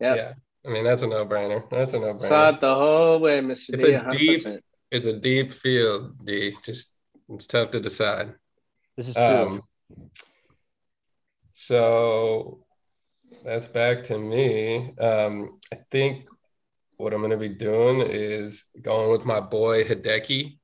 Yep. 0.00 0.16
Yeah. 0.16 0.32
I 0.66 0.72
mean, 0.72 0.84
that's 0.84 1.02
a 1.02 1.06
no-brainer. 1.06 1.68
That's 1.70 1.92
a 1.92 1.98
no-brainer. 1.98 2.28
Saw 2.28 2.48
it 2.48 2.60
the 2.60 2.74
whole 2.74 3.20
way, 3.20 3.38
Mr. 3.40 3.74
It's 3.74 3.84
D. 3.84 3.92
a 3.92 4.00
100%. 4.00 4.60
It's 4.90 5.06
a 5.06 5.12
deep 5.12 5.52
field, 5.52 6.24
D. 6.24 6.54
Just 6.62 6.92
it's 7.28 7.46
tough 7.46 7.70
to 7.72 7.80
decide. 7.80 8.34
This 8.96 9.08
is 9.08 9.14
true. 9.14 9.24
Um, 9.24 9.62
so 11.54 12.63
that's 13.44 13.66
back 13.68 14.02
to 14.04 14.18
me. 14.18 14.92
Um, 14.98 15.58
I 15.72 15.78
think 15.90 16.26
what 16.96 17.12
I'm 17.12 17.20
going 17.20 17.30
to 17.30 17.36
be 17.36 17.48
doing 17.48 18.00
is 18.06 18.64
going 18.80 19.10
with 19.10 19.24
my 19.24 19.40
boy 19.40 19.84
Hideki. 19.84 20.58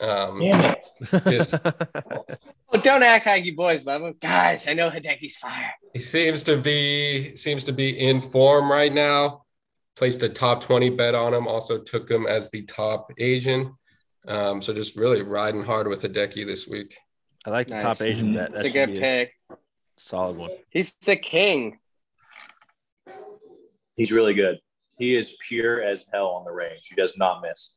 Um, 0.00 0.40
Damn 0.40 0.74
it. 0.76 0.86
just- 1.28 1.54
Oh, 2.72 2.78
don't 2.80 3.02
act 3.02 3.26
like 3.26 3.44
you 3.44 3.56
boys 3.56 3.84
love 3.84 4.02
him. 4.02 4.14
Guys, 4.20 4.68
I 4.68 4.74
know 4.74 4.88
Hideki's 4.90 5.36
fire. 5.36 5.72
he 5.92 6.00
seems 6.00 6.44
to 6.44 6.56
be 6.56 7.34
seems 7.36 7.64
to 7.64 7.72
be 7.72 7.98
in 7.98 8.20
form 8.20 8.70
right 8.70 8.92
now. 8.92 9.42
Placed 9.96 10.22
a 10.22 10.28
top 10.28 10.62
20 10.62 10.90
bet 10.90 11.16
on 11.16 11.34
him. 11.34 11.48
Also 11.48 11.78
took 11.80 12.08
him 12.08 12.26
as 12.28 12.48
the 12.50 12.62
top 12.62 13.10
Asian. 13.18 13.74
Um, 14.28 14.62
so 14.62 14.72
just 14.72 14.94
really 14.94 15.22
riding 15.22 15.64
hard 15.64 15.88
with 15.88 16.02
Hideki 16.02 16.46
this 16.46 16.68
week. 16.68 16.96
I 17.44 17.50
like 17.50 17.66
the 17.66 17.74
Nice. 17.74 17.82
top 17.98 18.02
Asian 18.06 18.34
bet. 18.34 18.52
That 18.52 18.64
It's 18.66 18.74
a 18.74 18.78
good 18.78 18.92
be 18.92 18.98
a 18.98 19.00
pick. 19.00 19.32
solid 19.98 20.36
one. 20.36 20.50
He's 20.70 20.94
the 21.04 21.16
king. 21.16 21.80
He's 24.00 24.12
really 24.12 24.32
good. 24.32 24.58
He 24.98 25.14
is 25.14 25.34
pure 25.46 25.82
as 25.82 26.06
hell 26.10 26.28
on 26.28 26.46
the 26.46 26.50
range. 26.50 26.86
He 26.88 26.94
does 26.94 27.18
not 27.18 27.42
miss. 27.42 27.76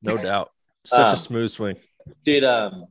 No 0.00 0.16
doubt. 0.16 0.50
Such 0.86 1.08
Um, 1.08 1.12
a 1.12 1.16
smooth 1.18 1.50
swing. 1.50 1.76
Did 2.24 2.42
um 2.42 2.86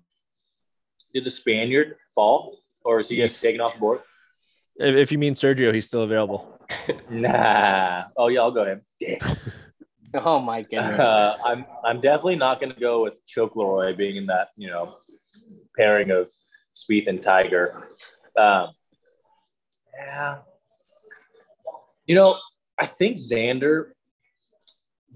did 1.12 1.24
the 1.24 1.32
Spaniard 1.32 1.96
fall 2.14 2.60
or 2.86 3.00
is 3.00 3.10
he 3.10 3.16
Yes. 3.18 3.42
taken 3.42 3.62
off 3.62 3.74
the 3.74 3.80
board? 3.80 4.02
If, 4.76 4.96
if 4.96 5.12
you 5.12 5.18
mean 5.18 5.34
Sergio, 5.34 5.74
he's 5.74 5.88
still 5.88 6.04
available. 6.04 6.56
Nah. 7.10 8.04
Oh 8.16 8.28
yeah, 8.28 8.42
I'll 8.42 8.52
go 8.52 8.66
him. 8.66 8.82
Oh 10.14 10.40
my 10.40 10.62
goodness. 10.62 11.00
Uh, 11.00 11.38
I'm 11.44 11.66
I'm 11.84 12.00
definitely 12.00 12.36
not 12.36 12.60
going 12.62 12.74
to 12.76 12.80
go 12.80 13.02
with 13.02 13.26
Choke 13.26 13.56
Leroy 13.56 13.96
being 13.96 14.18
in 14.18 14.28
that 14.28 14.50
you 14.56 14.70
know 14.70 14.98
pairing 15.76 16.12
of 16.12 16.30
Spieth 16.76 17.08
and 17.08 17.20
Tiger. 17.20 17.88
Um, 18.38 18.68
yeah, 19.98 20.40
you 22.06 22.14
know 22.16 22.36
I 22.82 22.86
think 22.86 23.18
Xander 23.18 23.92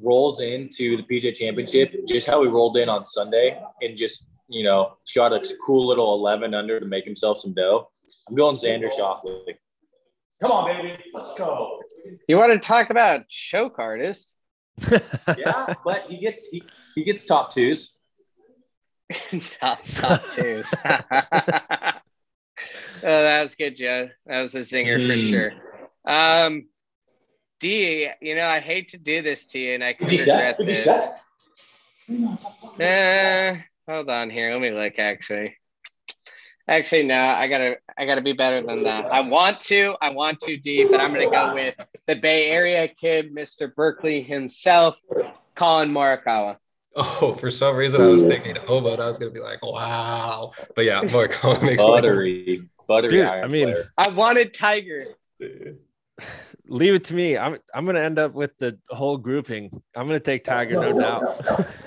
rolls 0.02 0.40
into 0.42 0.98
the 0.98 1.04
PGA 1.04 1.34
Championship 1.36 2.06
just 2.08 2.28
how 2.28 2.44
he 2.44 2.48
rolled 2.50 2.78
in 2.78 2.90
on 2.90 3.06
Sunday 3.06 3.60
and 3.82 3.98
just 3.98 4.28
you 4.48 4.64
know 4.64 4.98
shot 5.06 5.34
a 5.34 5.42
cool 5.66 5.88
little 5.88 6.14
11 6.14 6.54
under 6.54 6.80
to 6.80 6.86
make 6.86 7.06
himself 7.06 7.40
some 7.40 7.54
dough. 7.54 7.90
I'm 8.30 8.36
going 8.36 8.56
Xander 8.56 8.90
Schauffele. 8.92 9.56
Come 10.42 10.52
on, 10.52 10.66
baby, 10.66 10.98
let's 11.14 11.34
go. 11.38 11.80
You 12.28 12.38
want 12.38 12.52
to 12.52 12.60
talk 12.60 12.90
about 12.92 13.28
choke 13.30 13.80
artist? 13.80 14.36
Yeah, 15.38 15.74
but 15.84 16.06
he 16.08 16.18
gets 16.20 16.48
he, 16.48 16.62
he 16.94 17.04
gets 17.04 17.26
top 17.26 17.52
twos. 17.52 17.92
top 19.60 19.80
top 19.96 20.30
twos. 20.30 20.72
oh, 20.86 21.92
that 23.02 23.42
was 23.42 23.56
good, 23.56 23.76
Joe. 23.76 24.10
That 24.28 24.42
was 24.44 24.54
a 24.56 24.60
zinger 24.60 25.06
for 25.06 25.14
Mm. 25.16 25.30
sure. 25.30 25.52
Um, 26.08 26.68
D, 27.60 28.10
you 28.22 28.36
know, 28.36 28.46
I 28.46 28.60
hate 28.60 28.90
to 28.90 28.98
do 28.98 29.22
this 29.22 29.46
to 29.48 29.60
you, 29.60 29.74
and 29.76 29.84
I 29.84 29.94
could 29.94 30.08
Be 30.08 30.20
regret 30.20 30.58
set. 30.58 30.66
This. 30.66 30.84
set. 30.84 31.22
Uh, 32.80 33.56
hold 33.92 34.10
on 34.10 34.30
here. 34.30 34.52
Let 34.52 34.62
me 34.62 34.72
look. 34.72 35.00
Actually, 35.00 35.56
actually, 36.68 37.04
no. 37.04 37.18
I 37.20 37.48
gotta, 37.48 37.78
I 37.98 38.06
gotta 38.06 38.22
be 38.22 38.34
better 38.34 38.62
than 38.62 38.84
that. 38.84 39.06
I 39.06 39.22
want 39.22 39.60
to, 39.62 39.96
I 40.02 40.10
want 40.10 40.40
to, 40.42 40.58
D, 40.58 40.86
but 40.90 41.00
I'm 41.00 41.14
gonna 41.14 41.30
go 41.32 41.54
with 41.54 41.76
the 42.08 42.16
Bay 42.16 42.50
Area 42.52 42.88
kid, 42.88 43.34
Mr. 43.34 43.74
Berkeley 43.74 44.22
himself, 44.22 45.00
Collin 45.56 45.92
Morikawa. 45.92 46.58
Oh, 46.98 47.36
for 47.40 47.52
some 47.52 47.76
reason 47.76 48.02
I 48.02 48.08
was 48.08 48.24
thinking 48.24 48.58
oh, 48.70 48.80
but 48.82 49.00
I 49.02 49.06
was 49.08 49.18
gonna 49.18 49.32
be 49.32 49.40
like, 49.42 49.62
wow. 49.64 50.52
But 50.76 50.86
yeah, 50.86 51.02
Mark 51.12 51.32
Collin 51.32 51.66
makes 51.66 51.82
Buttery, 51.82 52.70
buttery 52.88 53.10
Dude, 53.12 53.26
iron 53.26 53.44
I 53.44 53.48
mean- 53.48 53.72
player. 53.72 53.92
I 53.98 54.10
wanted 54.10 54.54
Tiger. 54.54 55.08
Leave 56.68 56.96
it 56.96 57.04
to 57.06 57.14
me. 57.14 57.38
I'm 57.38 57.58
I'm 57.74 57.86
gonna 57.86 58.00
end 58.00 58.18
up 58.18 58.34
with 58.34 58.58
the 58.58 58.80
whole 58.90 59.18
grouping. 59.18 59.70
I'm 59.96 60.08
gonna 60.08 60.20
take 60.20 60.44
Tiger, 60.44 60.74
no 60.74 61.00
doubt. 61.00 61.24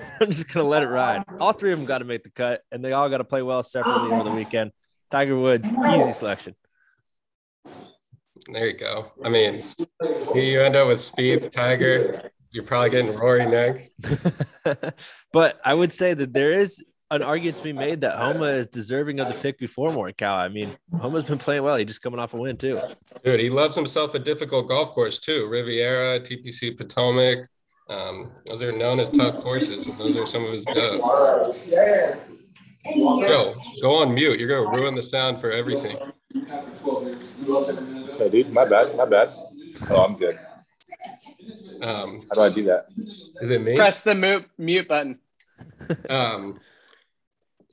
I'm 0.20 0.30
just 0.30 0.52
gonna 0.52 0.68
let 0.68 0.82
it 0.82 0.88
ride. 0.88 1.24
All 1.40 1.52
three 1.52 1.72
of 1.72 1.78
them 1.78 1.86
got 1.86 1.98
to 1.98 2.04
make 2.04 2.22
the 2.22 2.30
cut, 2.30 2.62
and 2.70 2.84
they 2.84 2.92
all 2.92 3.08
got 3.08 3.18
to 3.18 3.24
play 3.24 3.42
well 3.42 3.62
separately 3.62 4.12
over 4.12 4.24
the 4.24 4.34
weekend. 4.36 4.70
Tiger 5.10 5.36
Woods, 5.36 5.68
easy 5.68 6.12
selection. 6.12 6.54
There 8.52 8.66
you 8.66 8.78
go. 8.78 9.12
I 9.24 9.28
mean, 9.28 9.64
you 10.34 10.62
end 10.62 10.76
up 10.76 10.88
with 10.88 11.00
Spieth, 11.00 11.50
Tiger. 11.50 12.30
You're 12.50 12.64
probably 12.64 12.90
getting 12.90 13.14
Rory 13.14 13.46
next. 13.46 13.90
but 15.32 15.60
I 15.64 15.74
would 15.74 15.92
say 15.92 16.14
that 16.14 16.32
there 16.32 16.52
is 16.52 16.82
an 17.10 17.22
argument 17.22 17.56
to 17.58 17.64
be 17.64 17.72
made 17.72 18.02
that 18.02 18.16
Homa 18.16 18.46
is 18.46 18.66
deserving 18.66 19.20
of 19.20 19.28
the 19.28 19.34
pick 19.34 19.58
before 19.58 19.90
Morikawa. 19.90 20.38
I 20.38 20.48
mean, 20.48 20.76
Homa's 21.00 21.24
been 21.24 21.38
playing 21.38 21.62
well. 21.62 21.76
He's 21.76 21.86
just 21.86 22.02
coming 22.02 22.20
off 22.20 22.34
a 22.34 22.36
win 22.36 22.56
too. 22.56 22.80
Dude, 23.24 23.40
he 23.40 23.50
loves 23.50 23.74
himself 23.74 24.14
a 24.14 24.18
difficult 24.18 24.68
golf 24.68 24.90
course 24.92 25.18
too. 25.18 25.48
Riviera, 25.48 26.20
TPC 26.20 26.76
Potomac. 26.76 27.48
Um, 27.88 28.32
those 28.46 28.60
are 28.62 28.72
known 28.72 29.00
as 29.00 29.08
tough 29.08 29.42
courses, 29.42 29.86
and 29.86 29.96
those 29.96 30.16
are 30.16 30.26
some 30.26 30.44
of 30.44 30.52
his 30.52 30.64
dubs. 30.64 30.98
Yo, 32.84 33.54
go 33.80 33.94
on 33.94 34.14
mute. 34.14 34.38
You're 34.38 34.48
gonna 34.48 34.78
ruin 34.78 34.94
the 34.94 35.04
sound 35.04 35.40
for 35.40 35.50
everything. 35.50 35.96
Okay, 38.14 38.28
dude, 38.28 38.52
my 38.52 38.66
bad, 38.66 38.94
my 38.96 39.06
bad. 39.06 39.32
Oh, 39.90 40.04
I'm 40.04 40.16
good. 40.16 40.38
Um, 41.80 42.18
How 42.28 42.34
do 42.34 42.40
I 42.42 42.48
do 42.50 42.62
that? 42.64 42.86
is 43.40 43.50
it 43.50 43.62
me? 43.62 43.76
Press 43.76 44.02
the 44.02 44.14
mute 44.14 44.44
mute 44.58 44.88
button. 44.88 45.18
Um, 46.10 46.60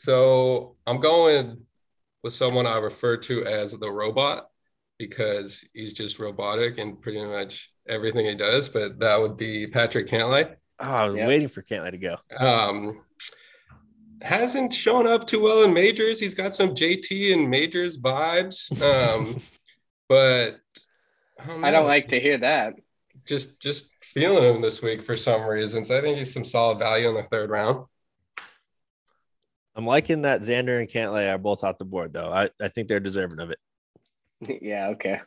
so 0.06 0.76
I'm 0.88 1.00
going 1.00 1.58
with 2.24 2.34
someone 2.34 2.66
I 2.68 2.78
refer 2.78 3.18
to 3.18 3.46
as 3.46 3.72
the 3.74 3.92
robot 3.92 4.50
because 4.98 5.64
he's 5.74 5.94
just 5.94 6.20
robotic 6.20 6.78
and 6.80 7.02
pretty 7.02 7.24
much 7.24 7.70
everything 7.88 8.26
he 8.26 8.36
does. 8.36 8.70
But 8.70 9.00
that 9.00 9.20
would 9.20 9.36
be 9.38 9.68
Patrick 9.68 10.08
Cantlay. 10.08 10.56
Oh, 10.80 10.86
I 10.86 11.06
was 11.06 11.16
Yep. 11.16 11.28
waiting 11.28 11.48
for 11.48 11.62
Cantlay 11.62 11.92
to 11.92 11.98
go. 11.98 12.16
Um, 12.38 13.02
hasn't 14.22 14.74
shown 14.74 15.08
up 15.08 15.28
too 15.28 15.42
well 15.42 15.64
in 15.64 15.74
majors. 15.74 16.20
He's 16.20 16.34
got 16.34 16.56
some 16.56 16.70
JT 16.76 17.34
and 17.34 17.50
majors 17.50 17.98
vibes. 17.98 18.72
Um, 18.82 19.40
but 20.10 20.58
I 21.40 21.48
don't, 21.48 21.66
I 21.66 21.72
don't 21.72 21.88
like 21.88 22.08
to 22.10 22.20
hear 22.20 22.38
that. 22.40 22.76
just 23.26 23.62
just 23.62 23.90
feeling 24.02 24.44
him 24.56 24.62
this 24.62 24.82
week 24.82 25.04
for 25.04 25.18
some 25.18 25.44
reasons. 25.44 25.92
I 25.92 26.00
think 26.02 26.18
he's 26.18 26.34
some 26.34 26.46
solid 26.46 26.80
value 26.80 27.10
in 27.10 27.16
the 27.16 27.24
third 27.24 27.50
round. 27.50 27.86
I'm 29.76 29.86
liking 29.86 30.22
that 30.22 30.42
Xander 30.42 30.80
and 30.80 30.90
Cantlay 30.90 31.34
are 31.34 31.38
both 31.38 31.64
off 31.64 31.78
the 31.78 31.86
board 31.86 32.14
though. 32.14 32.32
I, 32.32 32.50
I 32.62 32.70
think 32.70 32.88
they're 32.88 33.00
deserving 33.00 33.40
of 33.40 33.52
it. 33.52 33.60
yeah, 34.62 34.88
okay. 34.90 35.20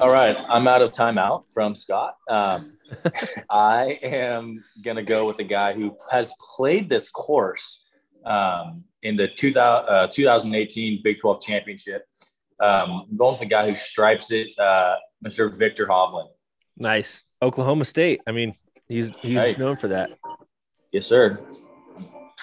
All 0.00 0.10
right, 0.10 0.36
I'm 0.48 0.68
out 0.68 0.80
of 0.80 0.92
timeout 0.92 1.52
from 1.52 1.74
Scott. 1.74 2.14
Um, 2.28 2.74
I 3.50 3.98
am 4.02 4.62
gonna 4.82 5.02
go 5.02 5.26
with 5.26 5.40
a 5.40 5.44
guy 5.44 5.72
who 5.72 5.96
has 6.12 6.32
played 6.56 6.88
this 6.88 7.08
course 7.08 7.82
um, 8.24 8.84
in 9.02 9.16
the 9.16 9.26
2000, 9.26 9.88
uh, 9.88 10.06
2018 10.06 11.00
Big 11.02 11.18
12 11.18 11.42
Championship. 11.42 12.04
Um, 12.60 13.06
I'm 13.10 13.16
going 13.16 13.32
with 13.32 13.42
a 13.42 13.46
guy 13.46 13.68
who 13.68 13.74
stripes 13.74 14.30
it, 14.30 14.48
uh, 14.58 14.96
Mr. 15.26 15.56
Viktor 15.56 15.86
Hovland. 15.86 16.28
Nice. 16.76 17.22
Oklahoma 17.42 17.86
State. 17.86 18.20
I 18.26 18.32
mean, 18.32 18.54
he's 18.86 19.16
he's 19.18 19.40
Hey. 19.40 19.56
known 19.58 19.76
for 19.76 19.88
that. 19.88 20.10
Yes, 20.92 21.06
sir. 21.06 21.40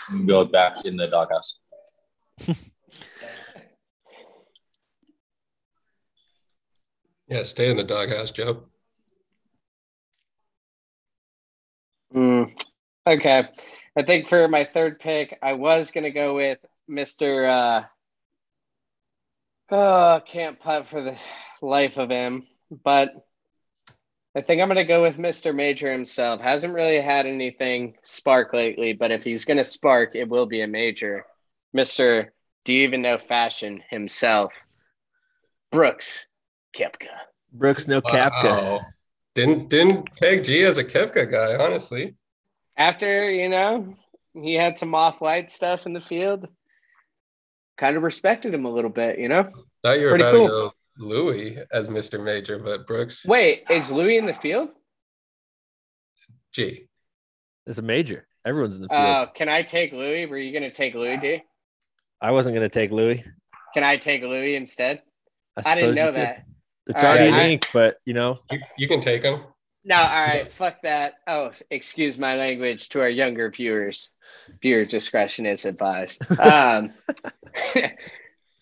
I'm 0.09 0.25
Go 0.25 0.45
back 0.45 0.85
in 0.85 0.95
the 0.95 1.07
doghouse. 1.07 1.59
Yeah, 7.27 7.43
stay 7.43 7.69
in 7.69 7.77
the 7.77 7.83
doghouse, 7.83 8.31
Joe. 8.31 8.63
Mm, 12.15 12.57
okay. 13.05 13.49
I 13.97 14.03
think 14.03 14.29
for 14.29 14.47
my 14.47 14.63
third 14.63 14.99
pick, 14.99 15.37
I 15.41 15.53
was 15.53 15.91
going 15.91 16.05
to 16.05 16.11
go 16.11 16.35
with 16.35 16.59
Mr. 16.89 17.49
Uh, 17.49 17.83
oh, 19.71 20.21
can't 20.25 20.57
putt 20.57 20.87
for 20.87 21.03
the 21.03 21.17
life 21.61 21.97
of 21.97 22.09
him, 22.09 22.47
but 22.71 23.26
I 24.37 24.41
think 24.41 24.61
I'm 24.61 24.67
going 24.67 24.77
to 24.77 24.83
go 24.83 25.01
with 25.01 25.17
Mr. 25.17 25.53
Major 25.55 25.91
himself. 25.91 26.39
Hasn't 26.39 26.73
really 26.73 27.01
had 27.01 27.25
anything 27.25 27.95
spark 28.03 28.53
lately, 28.53 28.93
but 28.93 29.09
if 29.09 29.23
he's 29.23 29.45
going 29.45 29.57
to 29.57 29.63
spark, 29.63 30.13
it 30.15 30.29
will 30.29 30.45
be 30.45 30.61
a 30.61 30.67
major. 30.67 31.25
Mr. 31.75 32.27
Do 32.63 32.73
you 32.73 32.83
even 32.83 33.01
know 33.01 33.17
fashion 33.17 33.83
himself? 33.89 34.53
Brooks 35.71 36.27
Koepka. 36.75 37.07
Brooks, 37.51 37.87
no 37.87 37.99
Kapka. 38.01 38.43
Wow. 38.43 38.81
Didn't 39.33 39.69
didn't 39.69 40.09
peg 40.19 40.43
G 40.43 40.63
as 40.63 40.77
a 40.77 40.83
Koepka 40.83 41.31
guy, 41.31 41.55
honestly. 41.57 42.15
after 42.77 43.31
you 43.31 43.49
know 43.49 43.95
he 44.33 44.53
had 44.53 44.77
some 44.77 44.93
off-white 44.93 45.51
stuff 45.51 45.87
in 45.87 45.93
the 45.93 46.01
field 46.01 46.47
kind 47.77 47.97
of 47.97 48.03
respected 48.03 48.53
him 48.53 48.65
a 48.65 48.71
little 48.71 48.89
bit 48.91 49.17
you 49.19 49.29
know 49.29 49.49
Thought 49.83 49.99
you 49.99 50.05
were 50.05 50.09
Pretty 50.11 50.23
about 50.23 50.33
cool. 50.35 50.47
to 50.47 50.51
go 50.51 50.73
Louis 50.97 51.57
as 51.71 51.87
Mr. 51.87 52.23
Major, 52.23 52.59
but 52.59 52.85
Brooks, 52.87 53.23
Wait, 53.25 53.63
is 53.69 53.91
Louis 53.91 54.17
in 54.17 54.25
the 54.25 54.33
field? 54.33 54.69
G. 56.53 56.87
It's 57.65 57.77
a 57.77 57.81
major. 57.81 58.27
Everyone's 58.45 58.75
in 58.77 58.81
the 58.83 58.87
field. 58.89 58.99
Uh, 59.01 59.25
can 59.27 59.49
I 59.49 59.61
take 59.61 59.91
Louis? 59.91 60.25
Were 60.25 60.37
you 60.37 60.53
gonna 60.53 60.71
take 60.71 60.95
Louis, 60.95 61.17
D? 61.17 61.43
I 62.21 62.31
wasn't 62.31 62.55
gonna 62.55 62.69
take 62.69 62.91
Louis. 62.91 63.23
Can 63.73 63.83
I 63.83 63.97
take 63.97 64.21
Louis 64.23 64.55
instead? 64.55 65.01
I, 65.57 65.71
I 65.71 65.75
didn't 65.75 65.95
know 65.95 66.05
you 66.07 66.11
could. 66.11 66.15
that. 66.15 66.43
It's 66.87 67.03
All 67.03 67.09
already 67.09 67.25
right, 67.25 67.33
in 67.33 67.33
I- 67.33 67.49
ink, 67.49 67.67
but 67.73 67.97
you 68.05 68.13
know, 68.13 68.39
You, 68.49 68.59
you 68.77 68.87
can 68.87 69.01
take 69.01 69.23
him. 69.23 69.41
No, 69.83 69.95
all 69.97 70.03
right, 70.03 70.51
fuck 70.51 70.81
that. 70.83 71.15
Oh, 71.27 71.51
excuse 71.69 72.17
my 72.17 72.35
language 72.35 72.89
to 72.89 73.01
our 73.01 73.09
younger 73.09 73.49
viewers. 73.51 74.09
Viewer 74.61 74.85
discretion 74.85 75.45
is 75.45 75.65
advised. 75.65 76.21
Um, 76.39 76.93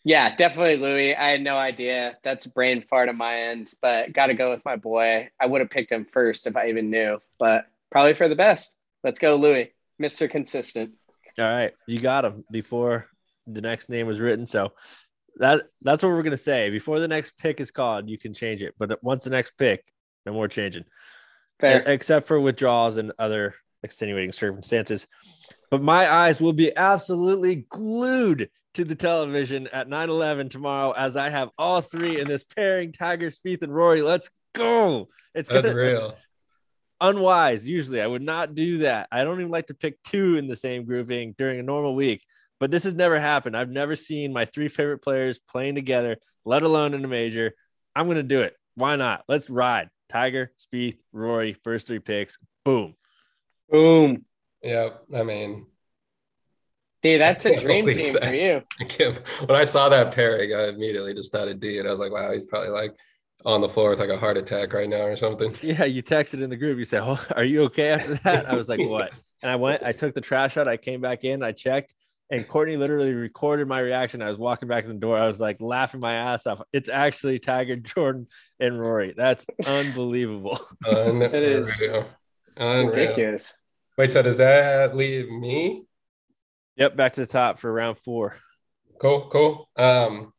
yeah, 0.06 0.36
definitely 0.36 0.78
Louis. 0.78 1.16
I 1.16 1.32
had 1.32 1.42
no 1.42 1.58
idea. 1.58 2.16
That's 2.24 2.46
a 2.46 2.50
brain 2.50 2.86
fart 2.88 3.10
on 3.10 3.18
my 3.18 3.38
end, 3.38 3.74
but 3.82 4.14
got 4.14 4.28
to 4.28 4.36
go 4.36 4.52
with 4.52 4.64
my 4.64 4.76
boy. 4.76 5.30
I 5.42 5.48
would 5.48 5.62
have 5.62 5.72
picked 5.72 5.92
him 5.92 6.06
first 6.06 6.46
if 6.46 6.56
I 6.56 6.70
even 6.70 6.92
knew, 6.92 7.20
but 7.40 7.66
probably 7.92 8.14
for 8.14 8.30
the 8.30 8.36
best. 8.36 8.72
Let's 9.04 9.20
go, 9.20 9.36
Louis, 9.36 9.74
Mr. 10.00 10.30
Consistent. 10.30 10.92
all 11.40 11.46
right, 11.46 11.74
you 11.88 12.00
got 12.00 12.24
him 12.24 12.44
before 12.52 13.08
the 13.48 13.62
next 13.62 13.90
name 13.90 14.06
was 14.06 14.20
written. 14.20 14.46
So 14.46 14.74
that 15.38 15.64
that's 15.82 16.04
what 16.04 16.12
we're 16.12 16.24
gonna 16.24 16.38
say. 16.38 16.70
Before 16.70 17.00
the 17.00 17.08
next 17.08 17.36
pick 17.40 17.60
is 17.60 17.72
called, 17.72 18.08
you 18.08 18.20
can 18.20 18.36
change 18.36 18.62
it. 18.62 18.76
But 18.78 19.04
once 19.04 19.24
the 19.24 19.32
next 19.32 19.58
pick, 19.58 19.92
no 20.24 20.34
more 20.34 20.48
changing. 20.48 20.86
Fair. 21.60 21.82
Except 21.88 22.28
for 22.28 22.40
withdrawals 22.40 22.98
and 22.98 23.12
other 23.18 23.56
extenuating 23.82 24.34
circumstances. 24.34 25.08
But 25.72 25.82
my 25.82 26.12
eyes 26.12 26.40
will 26.40 26.54
be 26.54 26.78
absolutely 26.78 27.66
glued 27.70 28.50
to 28.76 28.86
the 28.86 28.96
television 28.96 29.68
at 29.68 29.88
9 29.88 30.10
11 30.10 30.50
tomorrow 30.50 30.92
as 30.92 31.16
I 31.18 31.30
have 31.30 31.50
all 31.58 31.82
three 31.82 32.20
in 32.20 32.28
this 32.28 32.44
pairing 32.44 32.92
Tiger, 32.92 33.32
Spieth, 33.32 33.62
and 33.62 33.74
Rory. 33.74 34.02
Let's 34.02 34.30
go. 34.54 35.10
It's 35.34 35.50
gonna, 35.50 35.76
it's 35.76 36.02
unwise. 37.02 37.66
Usually, 37.66 38.02
I 38.02 38.08
would 38.08 38.22
not 38.22 38.56
do 38.56 38.80
that. 38.80 39.08
I 39.12 39.24
don't 39.24 39.40
even 39.40 39.52
like 39.52 39.68
to 39.68 39.74
pick 39.74 40.02
two 40.04 40.38
in 40.38 40.48
the 40.48 40.56
same 40.56 40.86
grouping 40.86 41.36
during 41.38 41.60
a 41.60 41.64
normal 41.64 41.96
week. 41.96 42.24
But 42.60 42.72
this 42.72 42.84
has 42.84 42.94
never 42.94 43.20
happened. 43.20 43.56
I've 43.58 43.70
never 43.70 43.96
seen 43.96 44.32
my 44.32 44.46
three 44.46 44.70
favorite 44.70 45.02
players 45.02 45.40
playing 45.40 45.76
together, 45.76 46.18
let 46.46 46.62
alone 46.62 46.94
in 46.94 47.04
a 47.04 47.08
major. 47.08 47.54
I'm 47.96 48.06
going 48.06 48.18
to 48.18 48.24
do 48.24 48.42
it. 48.42 48.56
Why 48.76 48.96
not? 48.96 49.24
Let's 49.28 49.50
ride. 49.50 49.90
Tiger, 50.10 50.52
Spieth, 50.60 50.98
Rory, 51.12 51.56
first 51.64 51.88
three 51.88 52.00
picks. 52.00 52.38
Boom. 52.64 52.96
Boom. 53.70 54.26
Yeah, 54.62 54.90
I 55.14 55.24
mean, 55.24 55.68
Dude, 57.06 57.22
that's 57.22 57.46
a 57.46 57.56
dream 57.56 57.88
team 57.92 58.14
that. 58.14 58.30
for 58.30 58.34
you. 58.34 58.64
I 58.80 58.84
can't, 58.86 59.16
when 59.48 59.56
I 59.56 59.64
saw 59.64 59.90
that 59.90 60.12
pairing, 60.12 60.56
I 60.56 60.70
immediately 60.70 61.14
just 61.14 61.32
thought 61.32 61.48
of 61.48 61.60
D, 61.60 61.78
and 61.78 61.88
I 61.88 61.92
was 61.92 62.00
like, 62.00 62.12
wow, 62.12 62.32
he's 62.32 62.48
probably 62.48 62.70
like 62.70 62.96
on 63.46 63.62
the 63.62 63.70
floor 63.70 63.92
with 63.92 64.00
like 64.00 64.10
a 64.10 64.18
heart 64.18 64.38
attack 64.38 64.74
right 64.74 64.90
now 64.90 65.04
or 65.04 65.16
something. 65.16 65.54
Yeah, 65.62 65.86
you 65.86 66.02
texted 66.02 66.42
in 66.42 66.50
the 66.50 66.58
group. 66.58 66.80
You 66.80 66.86
said, 66.86 67.04
oh, 67.04 67.24
"Are 67.36 67.44
you 67.44 67.62
okay 67.66 67.90
after 67.90 68.16
that?" 68.16 68.50
I 68.50 68.56
was 68.56 68.68
like, 68.68 68.80
"What?" 68.80 69.12
And 69.44 69.52
I 69.52 69.56
went. 69.56 69.84
I 69.84 69.92
took 69.92 70.16
the 70.16 70.22
trash 70.22 70.58
out. 70.58 70.68
I 70.68 70.78
came 70.78 71.00
back 71.00 71.24
in. 71.24 71.44
I 71.44 71.52
checked, 71.52 71.94
and 72.32 72.48
Courtney 72.48 72.76
literally 72.76 73.14
recorded 73.14 73.68
my 73.68 73.82
reaction. 73.82 74.24
I 74.24 74.30
was 74.30 74.40
walking 74.40 74.68
back 74.68 74.86
to 74.86 74.88
the 74.88 74.96
door. 74.96 75.16
I 75.16 75.28
was 75.28 75.40
like 75.40 75.62
laughing 75.62 76.00
my 76.00 76.16
ass 76.16 76.48
off. 76.48 76.64
It's 76.74 76.90
actually 76.90 77.38
Tiger, 77.38 77.76
Jordan, 77.76 78.26
and 78.60 78.80
Rory. 78.80 79.14
That's 79.16 79.46
unbelievable. 79.64 80.60
Unreal. 80.88 81.36
is. 81.36 81.82
Unreal. 82.58 82.88
Ridiculous. 82.88 83.54
Wait, 83.96 84.12
so 84.12 84.24
does 84.24 84.38
that 84.38 84.98
leave 84.98 85.30
me? 85.30 85.86
Yep, 86.76 86.96
back 86.96 87.14
to 87.14 87.22
the 87.22 87.28
top 87.28 87.60
for 87.60 87.72
round 87.72 87.98
four. 87.98 88.38
Cool, 89.00 89.30
cool. 89.30 89.70
Um, 89.76 90.34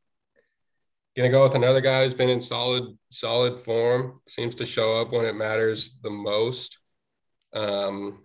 gonna 1.17 1.31
go 1.31 1.43
with 1.43 1.55
another 1.55 1.81
guy 1.81 2.03
who's 2.03 2.15
been 2.15 2.29
in 2.29 2.41
solid, 2.41 2.97
solid 3.11 3.65
form. 3.65 4.21
Seems 4.29 4.55
to 4.57 4.67
show 4.67 5.01
up 5.01 5.13
when 5.13 5.25
it 5.25 5.35
matters 5.35 5.97
the 6.03 6.11
most. 6.11 6.79
Um, 7.53 8.23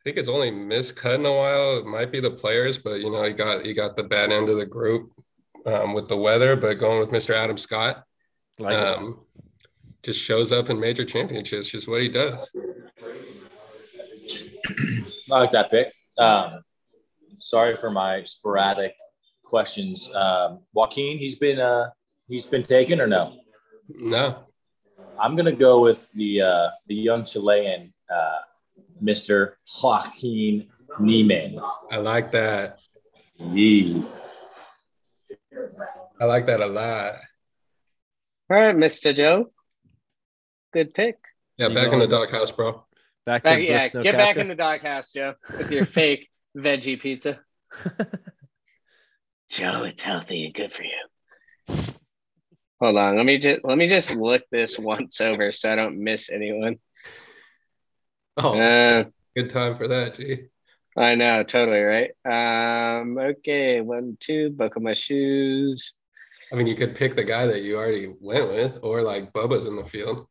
I 0.00 0.02
think 0.04 0.16
it's 0.16 0.28
only 0.28 0.50
missed 0.50 0.96
cut 0.96 1.14
in 1.14 1.26
a 1.26 1.32
while. 1.32 1.78
It 1.78 1.86
might 1.86 2.10
be 2.10 2.18
the 2.18 2.30
players, 2.30 2.76
but 2.78 3.00
you 3.00 3.10
know, 3.10 3.22
he 3.22 3.32
got 3.32 3.64
he 3.64 3.72
got 3.72 3.96
the 3.96 4.02
bad 4.02 4.32
end 4.32 4.48
of 4.48 4.56
the 4.56 4.66
group 4.66 5.12
um, 5.64 5.94
with 5.94 6.08
the 6.08 6.16
weather. 6.16 6.56
But 6.56 6.74
going 6.74 6.98
with 6.98 7.10
Mr. 7.10 7.34
Adam 7.34 7.56
Scott, 7.56 8.04
Like 8.58 8.76
um, 8.76 9.20
just 10.02 10.20
shows 10.20 10.50
up 10.50 10.70
in 10.70 10.80
major 10.80 11.04
championships. 11.04 11.68
Just 11.68 11.86
what 11.88 12.02
he 12.02 12.08
does. 12.08 12.50
I 15.30 15.38
like 15.38 15.52
that 15.52 15.70
pick. 15.70 15.92
Um, 16.18 16.62
sorry 17.34 17.76
for 17.76 17.90
my 17.90 18.22
sporadic 18.24 18.94
questions. 19.44 20.12
Um, 20.14 20.60
Joaquin, 20.72 21.18
he's 21.18 21.36
been 21.38 21.58
uh, 21.58 21.90
he's 22.28 22.44
been 22.46 22.62
taken 22.62 23.00
or 23.00 23.06
no? 23.06 23.38
No, 23.88 24.44
I'm 25.18 25.36
gonna 25.36 25.52
go 25.52 25.80
with 25.80 26.10
the 26.12 26.42
uh, 26.42 26.70
the 26.86 26.94
young 26.94 27.24
Chilean, 27.24 27.92
uh, 28.12 28.38
Mr. 29.02 29.54
Joaquin 29.82 30.68
Niemann. 31.00 31.58
I 31.90 31.96
like 31.96 32.30
that. 32.32 32.78
Yee. 33.38 34.04
I 36.20 36.24
like 36.24 36.46
that 36.46 36.60
a 36.60 36.66
lot. 36.66 37.14
All 38.50 38.56
right, 38.58 38.76
Mr. 38.76 39.14
Joe. 39.14 39.50
Good 40.72 40.94
pick. 40.94 41.16
Yeah, 41.56 41.68
You 41.68 41.74
back 41.74 41.92
in 41.92 41.98
the 41.98 42.06
going- 42.06 42.28
doghouse, 42.30 42.52
bro. 42.52 42.84
Back 43.26 43.42
to 43.42 43.48
Back, 43.48 43.56
Brooks, 43.58 43.68
yeah, 43.68 43.88
no 43.94 44.02
get 44.02 44.16
back 44.16 44.36
in 44.36 44.48
the 44.48 44.54
doghouse, 44.54 45.12
Joe, 45.12 45.34
with 45.56 45.70
your 45.70 45.84
fake 45.98 46.28
veggie 46.56 47.00
pizza. 47.00 47.40
Joe, 49.50 49.84
it's 49.84 50.02
healthy 50.02 50.46
and 50.46 50.54
good 50.54 50.72
for 50.72 50.82
you. 50.82 51.78
Hold 52.80 52.96
on, 52.96 53.16
let 53.16 53.26
me 53.26 53.38
just 53.38 53.60
let 53.64 53.78
me 53.78 53.86
just 53.86 54.14
look 54.14 54.42
this 54.50 54.78
once 54.78 55.20
over 55.20 55.52
so 55.52 55.72
I 55.72 55.76
don't 55.76 56.02
miss 56.02 56.30
anyone. 56.30 56.78
Oh, 58.38 58.58
Uh, 58.58 59.04
good 59.36 59.50
time 59.50 59.76
for 59.76 59.88
that, 59.88 60.14
G. 60.14 60.46
I 60.96 61.14
know, 61.14 61.42
totally 61.42 61.80
right. 61.80 62.10
Um, 62.24 63.16
okay, 63.18 63.80
one, 63.80 64.16
two, 64.20 64.50
buckle 64.50 64.82
my 64.82 64.94
shoes. 64.94 65.92
I 66.52 66.56
mean, 66.56 66.66
you 66.66 66.74
could 66.74 66.94
pick 66.96 67.14
the 67.16 67.24
guy 67.24 67.46
that 67.46 67.62
you 67.62 67.76
already 67.76 68.12
went 68.20 68.48
with, 68.48 68.78
or 68.82 69.02
like 69.02 69.32
Bubba's 69.32 69.66
in 69.66 69.76
the 69.76 69.84
field. 69.84 70.26